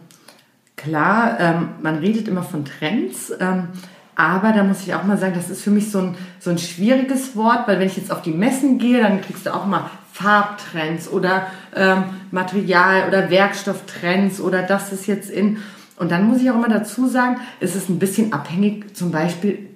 [0.76, 3.32] klar, ähm, man redet immer von Trends,
[4.18, 6.58] aber da muss ich auch mal sagen, das ist für mich so ein, so ein
[6.58, 9.88] schwieriges Wort, weil wenn ich jetzt auf die Messen gehe, dann kriegst du auch mal
[10.18, 15.58] Farbtrends oder ähm, Material- oder Werkstofftrends oder das ist jetzt in.
[15.96, 19.68] Und dann muss ich auch immer dazu sagen, es ist ein bisschen abhängig, zum Beispiel,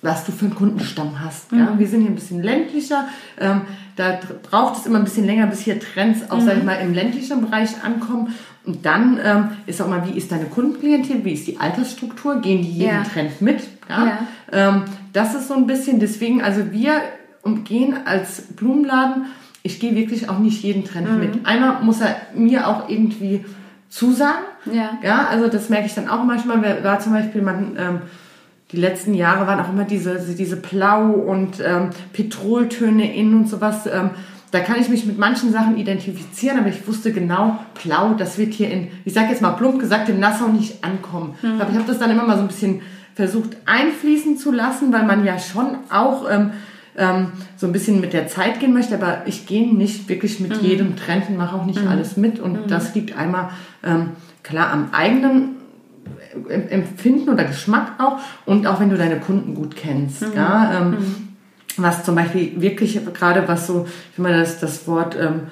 [0.00, 1.50] was du für einen Kundenstamm hast.
[1.50, 1.74] Ja?
[1.76, 3.08] Wir sind hier ein bisschen ländlicher.
[3.40, 3.62] Ähm,
[3.96, 6.94] da braucht es immer ein bisschen länger, bis hier Trends auch, sag ich mal, im
[6.94, 8.32] ländlichen Bereich ankommen.
[8.64, 12.62] Und dann ähm, ist auch mal, wie ist deine Kundenklientel, wie ist die Altersstruktur, gehen
[12.62, 13.02] die jeden Ja.
[13.02, 13.60] Trend mit?
[13.88, 14.06] Ja?
[14.06, 14.18] Ja.
[14.52, 14.82] Ähm,
[15.12, 17.00] das ist so ein bisschen, deswegen, also wir
[17.42, 19.26] umgehen als Blumenladen,
[19.62, 21.18] ich gehe wirklich auch nicht jeden Trend Mhm.
[21.18, 21.46] mit.
[21.46, 23.44] Einmal muss er mir auch irgendwie
[23.90, 24.44] zusagen.
[24.72, 24.98] Ja.
[25.02, 26.82] Ja, also das merke ich dann auch manchmal.
[26.84, 27.98] War zum Beispiel, man, ähm,
[28.72, 33.86] die letzten Jahre waren auch immer diese, diese Blau- und ähm, Petroltöne in und sowas.
[33.86, 34.10] Ähm,
[34.50, 38.54] da kann ich mich mit manchen Sachen identifizieren, aber ich wusste genau, Blau, das wird
[38.54, 41.34] hier in, ich sage jetzt mal plump gesagt, in Nassau nicht ankommen.
[41.58, 42.80] Aber ich habe das dann immer mal so ein bisschen
[43.14, 46.52] versucht einfließen zu lassen, weil man ja schon auch ähm,
[46.98, 50.56] ähm, so ein bisschen mit der Zeit gehen möchte, aber ich gehe nicht wirklich mit
[50.62, 52.38] jedem Trend und mache auch nicht alles mit.
[52.40, 53.50] Und das liegt einmal
[53.84, 54.10] ähm,
[54.42, 55.56] klar am eigenen
[56.48, 60.24] Em- Empfinden oder Geschmack auch und auch wenn du deine Kunden gut kennst.
[60.34, 60.96] Ja, ähm,
[61.76, 65.42] Was zum Beispiel wirklich gerade was so, ich will mal das, das Wort ähm,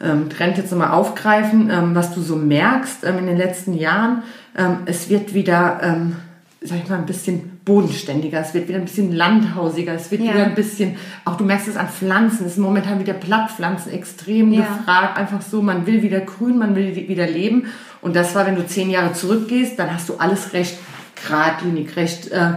[0.00, 4.22] ähm, Trend jetzt nochmal aufgreifen, ähm, was du so merkst in den letzten Jahren,
[4.86, 5.80] es wird wieder,
[6.62, 10.32] sag ich mal, ein bisschen bodenständiger, es wird wieder ein bisschen landhausiger, es wird Ja.
[10.32, 14.52] wieder ein bisschen, auch du merkst es an Pflanzen, es sind momentan wieder Blattpflanzen extrem
[14.52, 14.60] Ja.
[14.62, 17.66] gefragt, einfach so, man will wieder grün, man will wieder leben
[18.02, 20.78] Und das war, wenn du zehn Jahre zurückgehst, dann hast du alles recht
[21.20, 22.52] geradlinig, recht äh,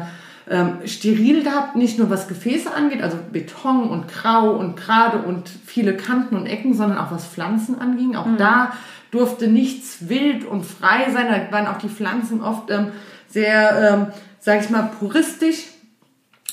[0.48, 5.50] ähm, steril gehabt, nicht nur was Gefäße angeht, also Beton und grau und gerade und
[5.66, 8.16] viele Kanten und Ecken, sondern auch was Pflanzen anging.
[8.16, 8.38] Auch mhm.
[8.38, 8.74] da
[9.10, 11.28] durfte nichts wild und frei sein.
[11.30, 12.88] Da waren auch die Pflanzen oft ähm,
[13.28, 14.08] sehr, ähm,
[14.40, 15.66] sage ich mal, puristisch.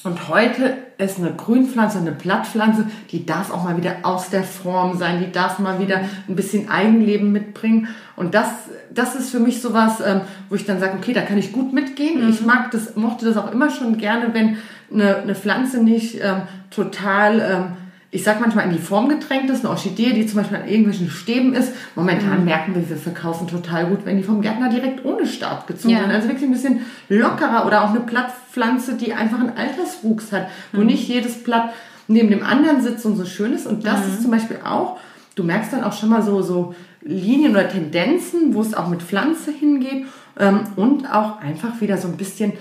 [0.05, 4.97] Und heute ist eine Grünpflanze, eine Blattpflanze, die darf auch mal wieder aus der Form
[4.99, 7.89] sein, die darf mal wieder ein bisschen Eigenleben mitbringen.
[8.15, 8.49] Und das,
[8.95, 11.73] das ist für mich sowas, ähm, wo ich dann sage, okay, da kann ich gut
[11.73, 12.23] mitgehen.
[12.23, 12.31] Mhm.
[12.31, 14.59] Ich mag das, mochte das auch immer schon gerne, wenn
[14.93, 19.61] eine, eine Pflanze nicht ähm, total ähm, ich sag manchmal in die Form gedrängt ist,
[19.61, 21.73] eine Orchidee, die zum Beispiel an irgendwelchen Stäben ist.
[21.97, 22.45] Momentan mhm.
[22.45, 26.01] merken wir, wir verkaufen total gut, wenn die vom Gärtner direkt ohne Stab gezogen ja.
[26.01, 26.13] sind.
[26.13, 30.81] Also wirklich ein bisschen lockerer oder auch eine Blattpflanze, die einfach einen Alterswuchs hat, wo
[30.81, 30.87] mhm.
[30.87, 31.71] nicht jedes Blatt
[32.09, 33.67] neben dem anderen sitzt und so schön ist.
[33.67, 34.13] Und das mhm.
[34.13, 34.99] ist zum Beispiel auch,
[35.35, 39.03] du merkst dann auch schon mal so, so Linien oder Tendenzen, wo es auch mit
[39.03, 40.07] Pflanze hingeht
[40.39, 42.53] ähm, und auch einfach wieder so ein bisschen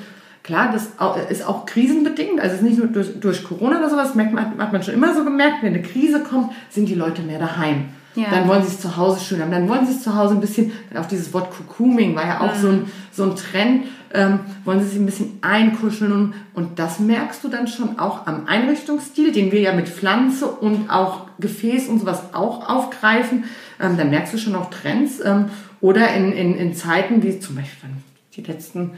[0.45, 0.89] Klar, das
[1.31, 4.59] ist auch krisenbedingt, also es ist nicht nur durch, durch Corona oder sowas, merkt man,
[4.59, 7.85] hat man schon immer so gemerkt, wenn eine Krise kommt, sind die Leute mehr daheim.
[8.13, 8.29] Ja.
[8.29, 10.41] Dann wollen sie es zu Hause schön haben, dann wollen sie es zu Hause ein
[10.41, 12.61] bisschen, auch dieses Wort Cocooning war ja auch mhm.
[12.61, 16.99] so, ein, so ein Trend, ähm, wollen sie sich ein bisschen einkuscheln und, und das
[16.99, 21.87] merkst du dann schon auch am Einrichtungsstil, den wir ja mit Pflanze und auch Gefäß
[21.87, 23.45] und sowas auch aufgreifen,
[23.81, 25.45] ähm, dann merkst du schon auch Trends ähm,
[25.81, 27.89] oder in, in, in Zeiten wie zum Beispiel
[28.35, 28.91] die letzten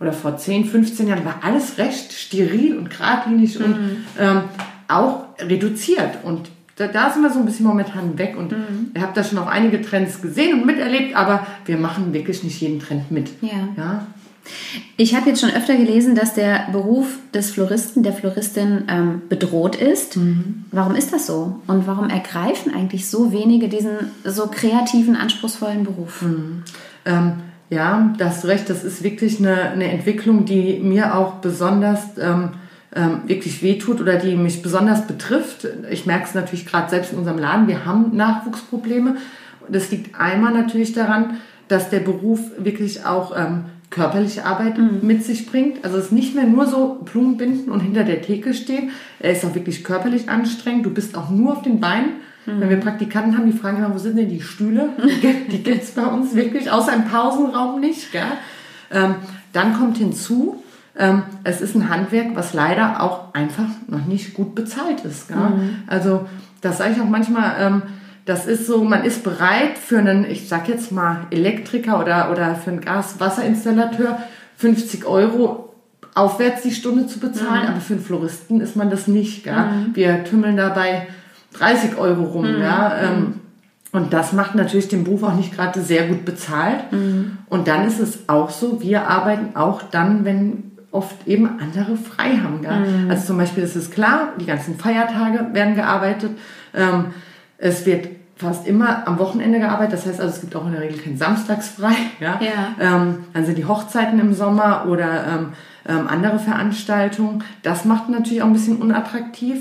[0.00, 3.64] oder vor 10, 15 Jahren war alles recht steril und geradlinig mhm.
[3.64, 3.76] und
[4.18, 4.42] ähm,
[4.86, 6.24] auch reduziert.
[6.24, 8.36] Und da, da, sind wir so ein bisschen momentan weg.
[8.36, 8.92] Und mhm.
[8.94, 12.60] ihr habt da schon auch einige Trends gesehen und miterlebt, aber wir machen wirklich nicht
[12.60, 13.30] jeden Trend mit.
[13.42, 13.68] Ja.
[13.76, 14.06] ja?
[14.96, 19.76] Ich habe jetzt schon öfter gelesen, dass der Beruf des Floristen, der Floristin ähm, bedroht
[19.76, 20.16] ist.
[20.16, 20.64] Mhm.
[20.70, 21.60] Warum ist das so?
[21.66, 26.22] Und warum ergreifen eigentlich so wenige diesen so kreativen, anspruchsvollen Beruf?
[26.22, 26.62] Mhm.
[27.04, 27.32] Ähm,
[27.70, 32.00] ja, da hast du recht, das ist wirklich eine, eine Entwicklung, die mir auch besonders
[32.18, 32.50] ähm,
[32.94, 35.66] ähm, wirklich wehtut oder die mich besonders betrifft.
[35.90, 39.16] Ich merke es natürlich gerade selbst in unserem Laden, wir haben Nachwuchsprobleme.
[39.68, 41.36] Das liegt einmal natürlich daran,
[41.68, 45.00] dass der Beruf wirklich auch ähm, körperliche Arbeit mhm.
[45.02, 45.84] mit sich bringt.
[45.84, 48.90] Also es ist nicht mehr nur so Blumen binden und hinter der Theke stehen.
[49.20, 50.86] Er ist auch wirklich körperlich anstrengend.
[50.86, 52.12] Du bist auch nur auf den Beinen
[52.48, 52.60] Mhm.
[52.60, 54.90] Wenn wir Praktikanten haben, die fragen immer, wo sind denn die Stühle?
[55.50, 58.12] Die gibt es bei uns wirklich, außer im Pausenraum nicht.
[58.12, 58.22] Gell?
[58.90, 59.16] Ähm,
[59.52, 60.62] dann kommt hinzu,
[60.96, 65.30] ähm, es ist ein Handwerk, was leider auch einfach noch nicht gut bezahlt ist.
[65.30, 65.82] Mhm.
[65.86, 66.26] Also
[66.60, 67.82] das sage ich auch manchmal, ähm,
[68.24, 72.54] das ist so, man ist bereit für einen, ich sag jetzt mal, Elektriker oder, oder
[72.56, 74.18] für einen Gas-Wasserinstallateur
[74.56, 75.74] 50 Euro
[76.14, 77.68] aufwärts die Stunde zu bezahlen, mhm.
[77.68, 79.46] aber für einen Floristen ist man das nicht.
[79.46, 79.94] Mhm.
[79.94, 81.06] Wir tümmeln dabei
[81.58, 82.56] 30 Euro rum.
[82.56, 82.62] Mhm.
[82.62, 83.34] Ja, ähm,
[83.92, 86.92] und das macht natürlich den Beruf auch nicht gerade sehr gut bezahlt.
[86.92, 87.38] Mhm.
[87.48, 92.36] Und dann ist es auch so, wir arbeiten auch dann, wenn oft eben andere frei
[92.36, 92.60] haben.
[92.60, 93.10] Mhm.
[93.10, 96.32] Also zum Beispiel ist es klar, die ganzen Feiertage werden gearbeitet.
[96.74, 97.06] Ähm,
[97.58, 99.94] es wird fast immer am Wochenende gearbeitet.
[99.94, 101.94] Das heißt also, es gibt auch in der Regel kein Samstagsfrei.
[102.20, 102.40] Ja?
[102.40, 102.74] ja.
[102.80, 105.52] Ähm, dann sind die Hochzeiten im Sommer oder ähm,
[105.86, 107.44] ähm, andere Veranstaltungen.
[107.62, 109.58] Das macht natürlich auch ein bisschen unattraktiv.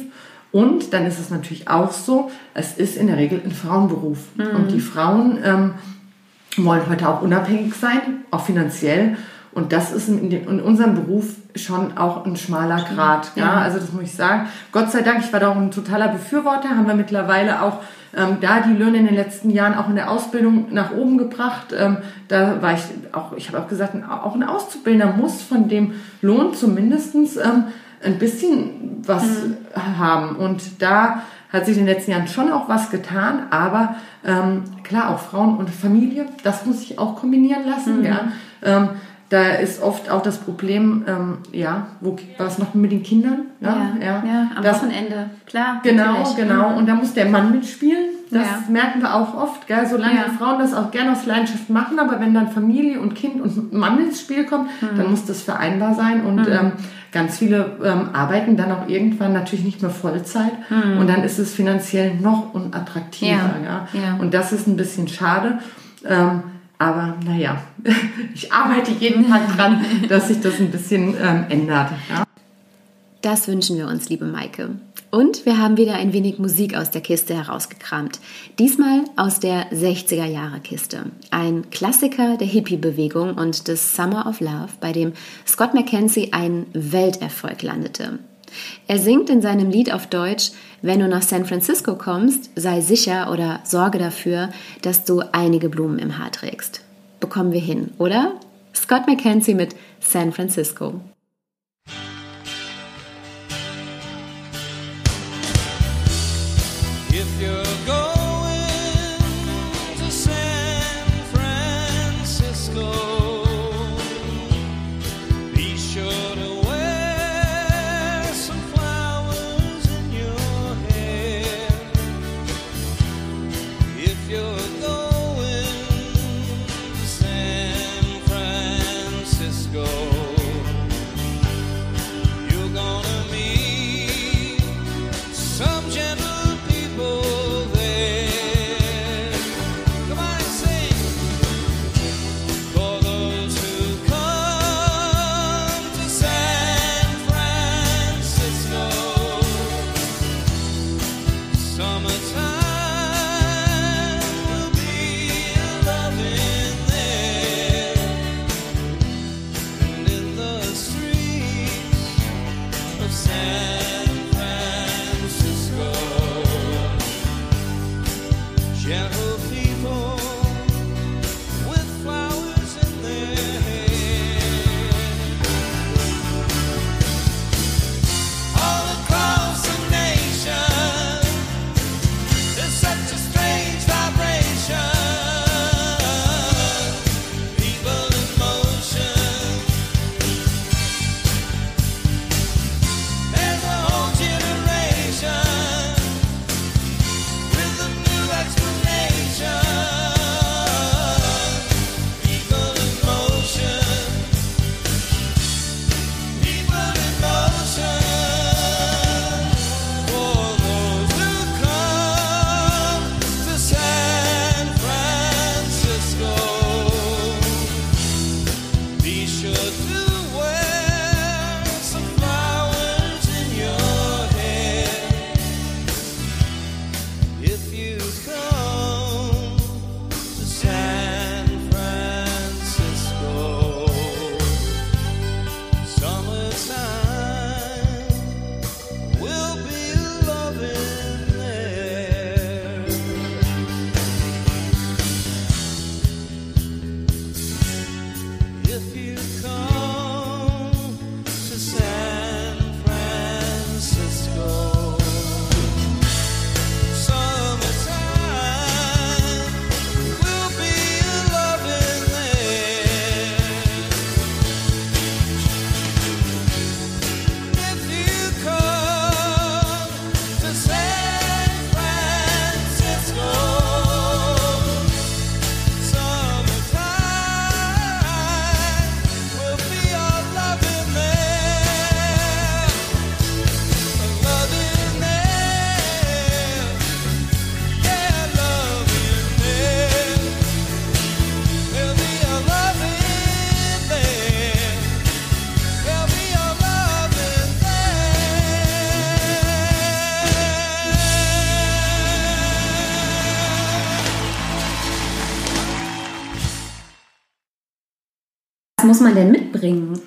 [0.52, 4.20] Und dann ist es natürlich auch so, es ist in der Regel ein Frauenberuf.
[4.36, 4.56] Mhm.
[4.56, 5.74] Und die Frauen ähm,
[6.58, 9.18] wollen heute auch unabhängig sein, auch finanziell.
[9.52, 13.32] Und das ist in, den, in unserem Beruf schon auch ein schmaler Grad.
[13.36, 13.46] Ja.
[13.46, 13.54] ja.
[13.56, 14.48] also das muss ich sagen.
[14.72, 17.80] Gott sei Dank, ich war da auch ein totaler Befürworter, haben wir mittlerweile auch
[18.16, 21.74] ähm, da die Löhne in den letzten Jahren auch in der Ausbildung nach oben gebracht.
[21.78, 22.82] Ähm, da war ich
[23.12, 27.66] auch, ich habe auch gesagt, auch ein Auszubildender muss von dem Lohn zumindestens ähm,
[28.04, 29.58] ein bisschen was mhm.
[29.98, 30.36] haben.
[30.36, 35.10] Und da hat sich in den letzten Jahren schon auch was getan, aber ähm, klar,
[35.10, 38.00] auch Frauen und Familie, das muss sich auch kombinieren lassen.
[38.00, 38.06] Mhm.
[38.06, 38.20] Ja.
[38.64, 38.90] Ähm,
[39.30, 43.48] da ist oft auch das Problem, ähm, ja, wo, was macht man mit den Kindern?
[43.60, 45.82] Ja, ja, ja, ja am das, Wochenende, klar.
[45.84, 46.36] Genau, natürlich.
[46.38, 46.70] genau.
[46.70, 46.78] Mhm.
[46.78, 48.06] Und da muss der Mann mitspielen.
[48.30, 48.64] Das ja.
[48.70, 49.86] merken wir auch oft, gell?
[49.86, 50.26] solange ja.
[50.30, 53.74] die Frauen das auch gerne aus Leidenschaft machen, aber wenn dann Familie und Kind und
[53.74, 54.98] Mann ins Spiel kommt, mhm.
[54.98, 56.52] dann muss das vereinbar sein und mhm.
[56.52, 56.72] ähm,
[57.14, 61.00] ganz viele ähm, arbeiten dann auch irgendwann natürlich nicht mehr Vollzeit mhm.
[61.00, 63.56] und dann ist es finanziell noch unattraktiver.
[63.64, 63.88] Ja.
[63.94, 64.18] ja.
[64.20, 65.60] Und das ist ein bisschen schade.
[66.06, 66.44] Ähm,
[66.78, 67.62] aber naja,
[68.34, 71.92] ich arbeite jeden Tag dran, dass sich das ein bisschen ähm, ändert.
[72.10, 72.24] Ja?
[73.22, 74.70] Das wünschen wir uns, liebe Maike.
[75.10, 78.20] Und wir haben wieder ein wenig Musik aus der Kiste herausgekramt.
[78.60, 81.06] Diesmal aus der 60er Jahre Kiste.
[81.32, 85.14] Ein Klassiker der Hippie-Bewegung und des Summer of Love, bei dem
[85.48, 88.20] Scott McKenzie einen Welterfolg landete.
[88.88, 90.52] Er singt in seinem Lied auf Deutsch,
[90.82, 94.50] wenn du nach San Francisco kommst, sei sicher oder sorge dafür,
[94.82, 96.82] dass du einige Blumen im Haar trägst.
[97.20, 98.34] bekommen wir hin, oder?
[98.76, 101.02] Scott McKenzie mit San Francisco.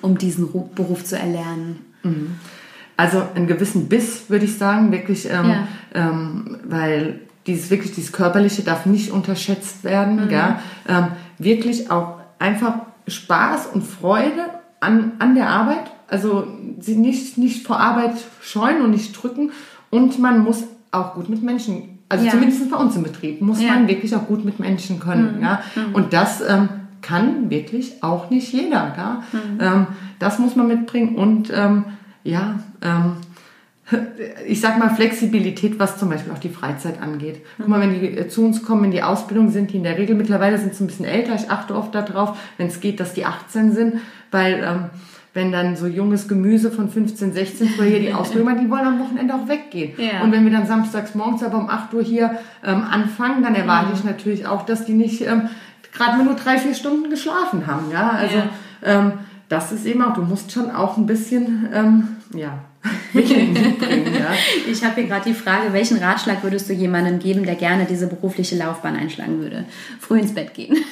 [0.01, 1.85] Um diesen Ru- Beruf zu erlernen?
[2.97, 5.67] Also einen gewissen Biss, würde ich sagen, wirklich, ähm, Ja.
[5.93, 10.55] ähm, weil dieses wirklich dieses körperliche darf nicht unterschätzt werden, gell?
[10.87, 11.07] Ähm,
[11.39, 12.73] wirklich auch einfach
[13.07, 14.45] Spaß und Freude
[14.79, 16.45] an, an der Arbeit, also
[16.79, 19.51] sie nicht nicht vor Arbeit scheuen und nicht drücken
[19.89, 22.31] und man muss auch gut mit Menschen, also Ja.
[22.31, 23.69] zumindest bei uns im Betrieb muss Ja.
[23.73, 25.61] man wirklich auch gut mit Menschen können, ja?
[25.93, 26.69] und das ähm,
[27.01, 29.23] kann wirklich auch nicht jeder, ja?
[29.59, 29.87] Ähm,
[30.19, 31.85] das muss man mitbringen und ähm,
[32.23, 33.13] ja, ähm,
[34.47, 37.41] ich sag mal Flexibilität, was zum Beispiel auch die Freizeit angeht.
[37.57, 39.97] Guck mal, wenn die äh, zu uns kommen in die Ausbildung, sind die in der
[39.97, 41.35] Regel mittlerweile sind sie ein bisschen älter.
[41.35, 43.95] Ich achte oft darauf, wenn es geht, dass die 18 sind,
[44.31, 44.85] weil ähm,
[45.33, 48.85] wenn dann so junges Gemüse von 15, 16 früher hier die Ausbildung machen, die wollen
[48.85, 49.93] am Wochenende auch weggehen.
[49.97, 50.23] Ja.
[50.23, 53.87] Und wenn wir dann samstags morgens aber um 8 Uhr hier ähm, anfangen, dann erwarte
[53.87, 53.93] Mhm.
[53.95, 55.49] ich natürlich auch, dass die nicht ähm,
[55.91, 57.91] gerade mal nur drei, vier Stunden geschlafen haben.
[57.91, 58.49] Ja, also Ja.
[58.83, 59.13] Ähm,
[59.49, 62.59] das ist eben auch, du musst schon auch ein bisschen, ähm, ja,
[63.13, 64.13] mitbringen.
[64.13, 64.33] Ja.
[64.69, 68.07] Ich habe hier gerade die Frage, welchen Ratschlag würdest du jemandem geben, der gerne diese
[68.07, 69.65] berufliche Laufbahn einschlagen würde?
[69.99, 70.77] Früh ins Bett gehen.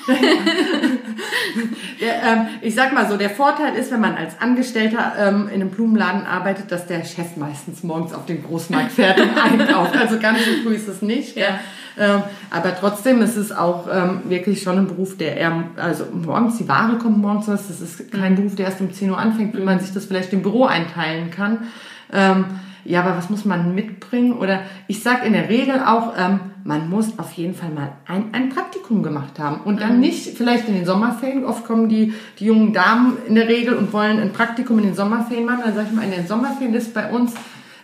[2.00, 5.56] Der, ähm, ich sag mal so, der Vorteil ist, wenn man als Angestellter ähm, in
[5.56, 9.98] einem Blumenladen arbeitet, dass der Chef meistens morgens auf den Großmarkt fährt und einkauft.
[9.98, 11.36] Also ganz so früh ist es nicht.
[11.36, 11.60] Ja.
[11.98, 16.58] Ähm, aber trotzdem ist es auch ähm, wirklich schon ein Beruf, der eher, also morgens,
[16.58, 19.62] die Ware kommt morgens das ist kein Beruf, der erst um 10 Uhr anfängt, wie
[19.62, 21.68] man sich das vielleicht im Büro einteilen kann.
[22.12, 22.46] Ähm,
[22.86, 24.34] ja, aber was muss man mitbringen?
[24.34, 28.34] Oder ich sage in der Regel auch, ähm, man muss auf jeden Fall mal ein,
[28.34, 29.62] ein Praktikum gemacht haben.
[29.62, 31.46] Und dann nicht vielleicht in den Sommerferien.
[31.46, 34.96] Oft kommen die, die jungen Damen in der Regel und wollen ein Praktikum in den
[34.96, 35.62] Sommerferien machen.
[35.66, 37.34] Dann sage ich mal, in den Sommerferien ist bei uns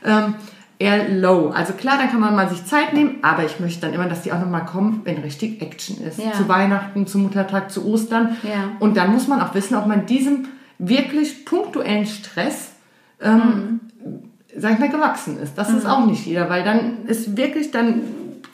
[0.03, 0.35] ähm,
[0.79, 1.49] eher low.
[1.49, 4.23] Also klar, dann kann man mal sich Zeit nehmen, aber ich möchte dann immer, dass
[4.23, 6.19] die auch nochmal kommen, wenn richtig Action ist.
[6.19, 6.33] Ja.
[6.33, 8.37] Zu Weihnachten, zu Muttertag, zu Ostern.
[8.43, 8.71] Ja.
[8.79, 10.47] Und dann muss man auch wissen, ob man diesem
[10.77, 12.74] wirklich punktuellen Stress
[13.21, 13.79] ähm,
[14.57, 15.57] sag ich mal, gewachsen ist.
[15.57, 18.01] Das ist auch nicht jeder, weil dann ist wirklich, dann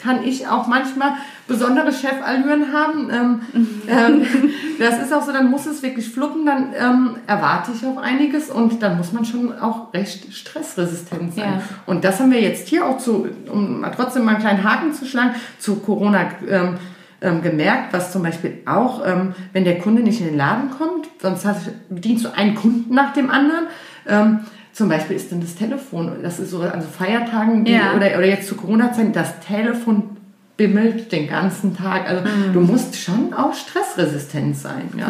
[0.01, 1.11] kann ich auch manchmal
[1.47, 3.09] besondere Chefallüren haben.
[3.11, 3.41] Ähm,
[3.87, 4.25] ähm,
[4.79, 8.49] das ist auch so, dann muss es wirklich fluppen, dann ähm, erwarte ich auch einiges
[8.49, 11.53] und dann muss man schon auch recht stressresistent sein.
[11.59, 11.61] Ja.
[11.85, 15.05] Und das haben wir jetzt hier auch zu, um trotzdem mal einen kleinen Haken zu
[15.05, 16.77] schlagen, zu Corona ähm,
[17.21, 21.07] ähm, gemerkt, was zum Beispiel auch, ähm, wenn der Kunde nicht in den Laden kommt,
[21.21, 23.65] sonst hast, bedienst du einen Kunden nach dem anderen.
[24.07, 24.39] Ähm,
[24.73, 27.93] zum Beispiel ist dann das Telefon, das ist so an so Feiertagen Ja.
[27.95, 30.17] oder, oder jetzt zu Corona-Zeiten, das Telefon
[30.57, 32.07] bimmelt den ganzen Tag.
[32.07, 32.53] Also Mhm.
[32.53, 35.09] du musst schon auch stressresistent sein, ja.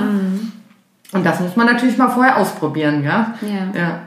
[1.14, 3.36] Und das muss man natürlich mal vorher ausprobieren, ja.
[3.42, 3.80] Ja.
[3.80, 4.00] ja.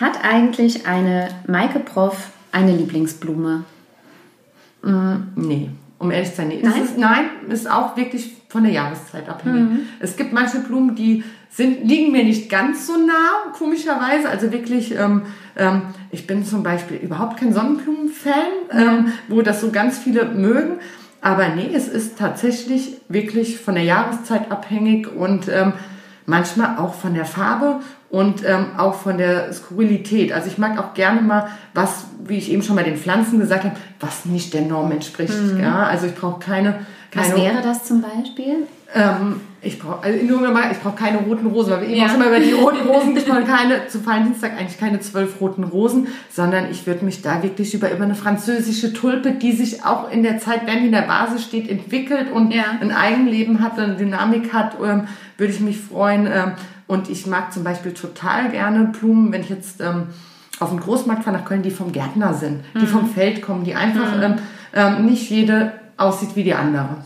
[0.00, 3.64] Hat eigentlich eine Maike Prof eine Lieblingsblume?
[5.34, 6.60] Nee, um ehrlich zu sein, nee.
[6.62, 6.82] Nein?
[6.84, 9.80] Ist, nein, ist auch wirklich von der Jahreszeit abhängig.
[10.00, 11.24] Es gibt manche Blumen, die
[11.58, 14.28] sind, liegen mir nicht ganz so nah, komischerweise.
[14.28, 15.22] Also wirklich, ähm,
[15.56, 15.82] ähm,
[16.12, 18.32] ich bin zum Beispiel überhaupt kein Sonnenblumen-Fan,
[18.70, 20.78] ähm, wo das so ganz viele mögen.
[21.20, 25.72] Aber nee, es ist tatsächlich wirklich von der Jahreszeit abhängig und ähm,
[26.26, 30.32] manchmal auch von der Farbe und ähm, auch von der Skurrilität.
[30.32, 33.64] Also ich mag auch gerne mal was, wie ich eben schon bei den Pflanzen gesagt
[33.64, 35.34] habe, was nicht der Norm entspricht.
[35.60, 35.82] Ja?
[35.86, 38.68] Also ich brauche keine, keine Was wäre das zum Beispiel?
[38.94, 42.06] ähm, ich brauche also nur mal, ich brauche keine roten Rosen, weil wir eben Ja.
[42.06, 45.64] auch schon mal über die roten Rosen gesprochen keine zu Valentinstag eigentlich keine zwölf roten
[45.64, 50.10] Rosen, sondern ich würde mich da wirklich über über eine französische Tulpe, die sich auch
[50.10, 52.64] in der Zeit, wenn die in der Vase steht, entwickelt und Ja.
[52.80, 56.26] ein Eigenleben hat, eine Dynamik hat, ähm, würde ich mich freuen.
[56.26, 56.52] Ähm,
[56.86, 60.04] und ich mag zum Beispiel total gerne Blumen, wenn ich jetzt ähm,
[60.60, 63.74] auf den Großmarkt fahre nach Köln, die vom Gärtner sind, die vom Feld kommen, die
[63.74, 64.34] einfach ähm,
[64.74, 67.02] ähm, nicht jede aussieht wie die andere.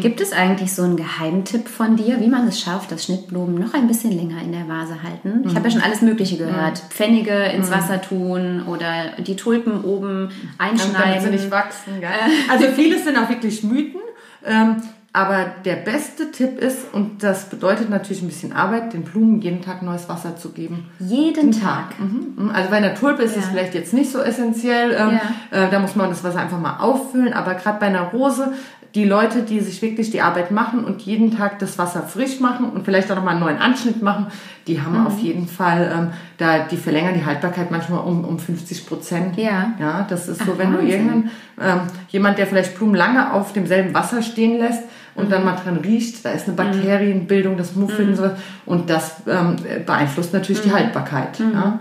[0.00, 3.74] Gibt es eigentlich so einen Geheimtipp von dir, wie man es schafft, dass Schnittblumen noch
[3.74, 5.42] ein bisschen länger in der Vase halten?
[5.46, 6.78] Ich habe ja schon alles Mögliche gehört.
[6.90, 11.30] Pfennige ins Wasser tun oder die Tulpen oben damit sie einschneiden.
[11.32, 12.00] nicht wachsen.
[12.00, 12.10] Gell?
[12.50, 14.00] Also vieles sind auch wirklich Mythen.
[14.46, 14.76] Ähm,
[15.16, 19.62] aber der beste Tipp ist, und das bedeutet natürlich ein bisschen Arbeit, den Blumen jeden
[19.62, 20.90] Tag neues Wasser zu geben.
[20.98, 21.98] Jeden Tag.
[22.00, 22.50] Mhm.
[22.52, 23.50] Also bei einer Tulpe ist es Ja.
[23.52, 24.90] vielleicht jetzt nicht so essentiell.
[24.98, 25.20] Ähm,
[25.52, 27.32] äh, da muss man das Wasser einfach mal auffüllen.
[27.32, 28.52] Aber gerade bei einer Rose,
[28.96, 32.70] die Leute, die sich wirklich die Arbeit machen und jeden Tag das Wasser frisch machen
[32.70, 34.26] und vielleicht auch nochmal einen neuen Anschnitt machen,
[34.66, 35.06] die haben Mhm.
[35.06, 36.08] auf jeden Fall, ähm,
[36.38, 39.36] da die verlängern die Haltbarkeit manchmal um, um 50 Prozent.
[39.36, 39.72] Ja.
[39.78, 40.90] Ja, das ist so, Ach, wenn du Wahnsinn.
[40.90, 44.82] irgendeinen, ähm, jemand, der vielleicht Blumen lange auf demselben Wasser stehen lässt
[45.14, 45.30] und Mhm.
[45.30, 48.32] dann mal dran riecht, da ist eine Bakterienbildung, das Muffel und sowas.
[48.66, 49.56] Und das ähm,
[49.86, 50.68] beeinflusst natürlich Mhm.
[50.68, 51.38] die Haltbarkeit.
[51.38, 51.80] Ja,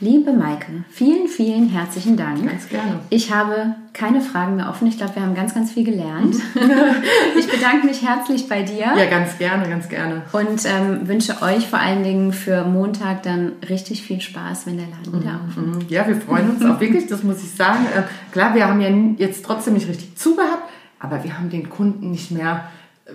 [0.00, 2.44] Liebe Maike, vielen, vielen herzlichen Dank.
[2.44, 2.98] ganz gerne.
[3.08, 4.88] Ich habe keine Fragen mehr offen.
[4.88, 6.34] Ich glaube, wir haben ganz, ganz viel gelernt.
[7.38, 8.80] ich bedanke mich herzlich bei dir.
[8.96, 10.22] Ja, ganz gerne, ganz gerne.
[10.32, 14.86] Und ähm, wünsche euch vor allen Dingen für Montag dann richtig viel Spaß, wenn der
[14.88, 15.78] Laden wieder Mhm.
[15.88, 17.86] Ja, wir freuen uns auch wirklich, das muss ich sagen.
[17.96, 18.02] Äh,
[18.32, 18.88] klar, wir haben ja
[19.24, 20.64] jetzt trotzdem nicht richtig zugehabt,
[21.02, 22.64] aber wir haben den Kunden nicht mehr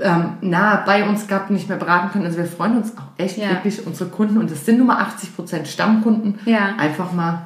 [0.02, 2.26] ähm, nah bei uns gehabt, nicht mehr beraten können.
[2.26, 3.50] Also wir freuen uns auch echt Ja.
[3.50, 6.76] wirklich, unsere Kunden, und das sind nur mal 80 Prozent Stammkunden, Ja.
[6.78, 7.44] einfach mal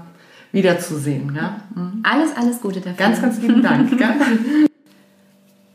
[0.51, 1.33] wiederzusehen.
[1.35, 1.57] Ja?
[2.03, 2.95] Alles, alles Gute dafür.
[2.97, 3.89] Ganz, ganz lieben Dank.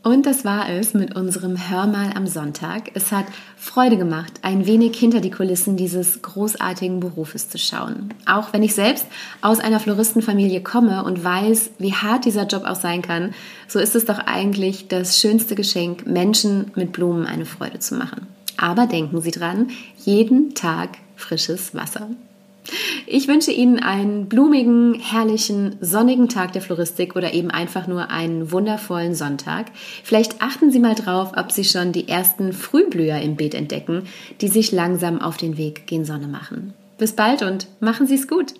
[0.07, 2.91] Und das war es mit unserem Hörmal am Sonntag.
[2.93, 3.25] Es hat
[3.57, 8.13] Freude gemacht, ein wenig hinter die Kulissen dieses großartigen Berufes zu schauen.
[8.25, 9.05] Auch wenn ich selbst
[9.41, 13.33] aus einer Floristenfamilie komme und weiß, wie hart dieser Job auch sein kann,
[13.67, 18.27] so ist es doch eigentlich das schönste Geschenk, Menschen mit Blumen eine Freude zu machen.
[18.55, 19.71] Aber denken Sie dran,
[20.05, 22.07] jeden Tag frisches Wasser.
[23.05, 28.51] Ich wünsche Ihnen einen blumigen, herrlichen, sonnigen Tag der Floristik oder eben einfach nur einen
[28.51, 29.67] wundervollen Sonntag.
[30.03, 34.03] Vielleicht achten Sie mal drauf, ob Sie schon die ersten Frühblüher im Beet entdecken,
[34.41, 36.73] die sich langsam auf den Weg gen Sonne machen.
[36.97, 38.53] Bis bald und machen Sie es gut.